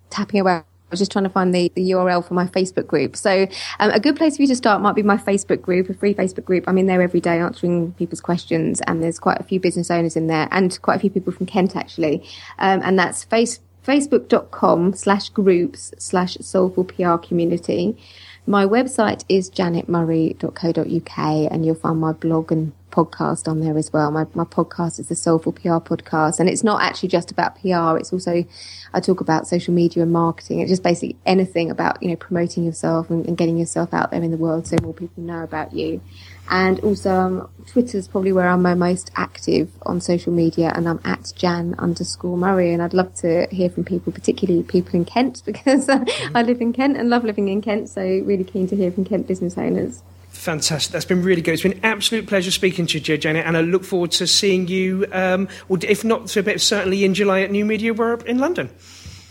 tapping 0.09 0.39
away. 0.39 0.51
I 0.53 0.63
was 0.91 0.99
just 0.99 1.11
trying 1.11 1.23
to 1.23 1.29
find 1.31 1.55
the, 1.55 1.71
the 1.73 1.89
URL 1.89 2.23
for 2.23 2.35
my 2.35 2.45
Facebook 2.45 2.85
group. 2.85 3.15
So, 3.15 3.47
um, 3.79 3.89
a 3.89 3.99
good 3.99 4.15
place 4.15 4.35
for 4.35 4.43
you 4.43 4.47
to 4.49 4.55
start 4.55 4.79
might 4.79 4.93
be 4.93 5.01
my 5.01 5.17
Facebook 5.17 5.59
group, 5.59 5.89
a 5.89 5.95
free 5.95 6.13
Facebook 6.13 6.45
group. 6.45 6.65
I'm 6.67 6.77
in 6.77 6.85
there 6.85 7.01
every 7.01 7.19
day 7.19 7.39
answering 7.39 7.93
people's 7.93 8.21
questions, 8.21 8.79
and 8.81 9.01
there's 9.01 9.17
quite 9.17 9.39
a 9.39 9.43
few 9.43 9.59
business 9.59 9.89
owners 9.89 10.15
in 10.15 10.27
there 10.27 10.47
and 10.51 10.79
quite 10.83 10.97
a 10.97 10.99
few 10.99 11.09
people 11.09 11.33
from 11.33 11.47
Kent 11.47 11.75
actually. 11.75 12.23
Um, 12.59 12.81
and 12.83 12.99
that's 12.99 13.23
face, 13.23 13.59
facebook.com 13.83 14.93
slash 14.93 15.29
groups 15.29 15.91
slash 15.97 16.37
soulful 16.41 16.83
PR 16.83 17.15
community. 17.15 17.97
My 18.45 18.65
website 18.65 19.23
is 19.29 19.49
janetmurray.co.uk, 19.49 21.17
and 21.51 21.65
you'll 21.65 21.75
find 21.75 21.99
my 21.99 22.11
blog 22.11 22.51
and 22.51 22.73
podcast 22.93 23.47
on 23.47 23.59
there 23.59 23.77
as 23.77 23.91
well. 23.91 24.11
My, 24.11 24.27
my 24.35 24.43
podcast 24.43 24.99
is 24.99 25.07
the 25.07 25.15
Soulful 25.15 25.51
PR 25.51 25.79
podcast, 25.81 26.39
and 26.39 26.47
it's 26.47 26.63
not 26.63 26.81
actually 26.81 27.09
just 27.09 27.31
about 27.31 27.59
PR. 27.59 27.97
It's 27.97 28.13
also, 28.13 28.45
I 28.93 28.99
talk 28.99 29.19
about 29.19 29.47
social 29.47 29.73
media 29.73 30.03
and 30.03 30.13
marketing. 30.13 30.59
It's 30.59 30.69
just 30.69 30.83
basically 30.83 31.17
anything 31.25 31.71
about, 31.71 32.01
you 32.03 32.09
know, 32.09 32.15
promoting 32.15 32.63
yourself 32.63 33.09
and, 33.09 33.25
and 33.25 33.35
getting 33.35 33.57
yourself 33.57 33.93
out 33.93 34.11
there 34.11 34.21
in 34.21 34.29
the 34.29 34.37
world 34.37 34.67
so 34.67 34.77
more 34.81 34.93
people 34.93 35.23
know 35.23 35.43
about 35.43 35.73
you. 35.73 36.01
And 36.49 36.79
also, 36.81 37.11
um, 37.11 37.49
Twitter 37.65 37.97
is 37.97 38.07
probably 38.07 38.31
where 38.31 38.47
I'm 38.47 38.61
most 38.77 39.11
active 39.15 39.71
on 39.83 39.99
social 39.99 40.31
media, 40.31 40.71
and 40.75 40.87
I'm 40.87 40.99
at 41.03 41.33
Jan 41.35 41.73
underscore 41.79 42.37
Murray. 42.37 42.73
And 42.73 42.81
I'd 42.81 42.93
love 42.93 43.15
to 43.15 43.47
hear 43.49 43.69
from 43.69 43.85
people, 43.85 44.13
particularly 44.13 44.61
people 44.61 44.95
in 44.95 45.05
Kent, 45.05 45.41
because 45.45 45.89
I 45.89 46.43
live 46.43 46.61
in 46.61 46.73
Kent 46.73 46.97
and 46.97 47.09
love 47.09 47.23
living 47.23 47.47
in 47.47 47.61
Kent. 47.61 47.89
So, 47.89 48.01
really 48.01 48.43
keen 48.43 48.67
to 48.67 48.75
hear 48.75 48.91
from 48.91 49.05
Kent 49.05 49.25
business 49.25 49.57
owners. 49.57 50.03
Fantastic. 50.43 50.91
That's 50.91 51.05
been 51.05 51.23
really 51.23 51.41
good. 51.41 51.53
It's 51.53 51.63
been 51.63 51.71
an 51.73 51.85
absolute 51.85 52.27
pleasure 52.27 52.51
speaking 52.51 52.85
to 52.87 52.99
you, 52.99 53.17
Janet, 53.17 53.45
and 53.45 53.55
I 53.55 53.61
look 53.61 53.85
forward 53.85 54.11
to 54.11 54.27
seeing 54.27 54.67
you, 54.67 55.05
um, 55.13 55.47
or 55.69 55.77
if 55.81 56.03
not 56.03 56.29
for 56.29 56.41
a 56.41 56.43
bit, 56.43 56.59
certainly 56.59 57.05
in 57.05 57.13
July 57.13 57.41
at 57.43 57.51
New 57.51 57.63
Media 57.63 57.93
Europe 57.93 58.25
in 58.25 58.39
London. 58.39 58.69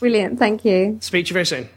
Brilliant. 0.01 0.39
Thank 0.39 0.65
you. 0.65 0.97
Speak 1.03 1.27
to 1.27 1.31
you 1.31 1.35
very 1.35 1.45
soon. 1.45 1.69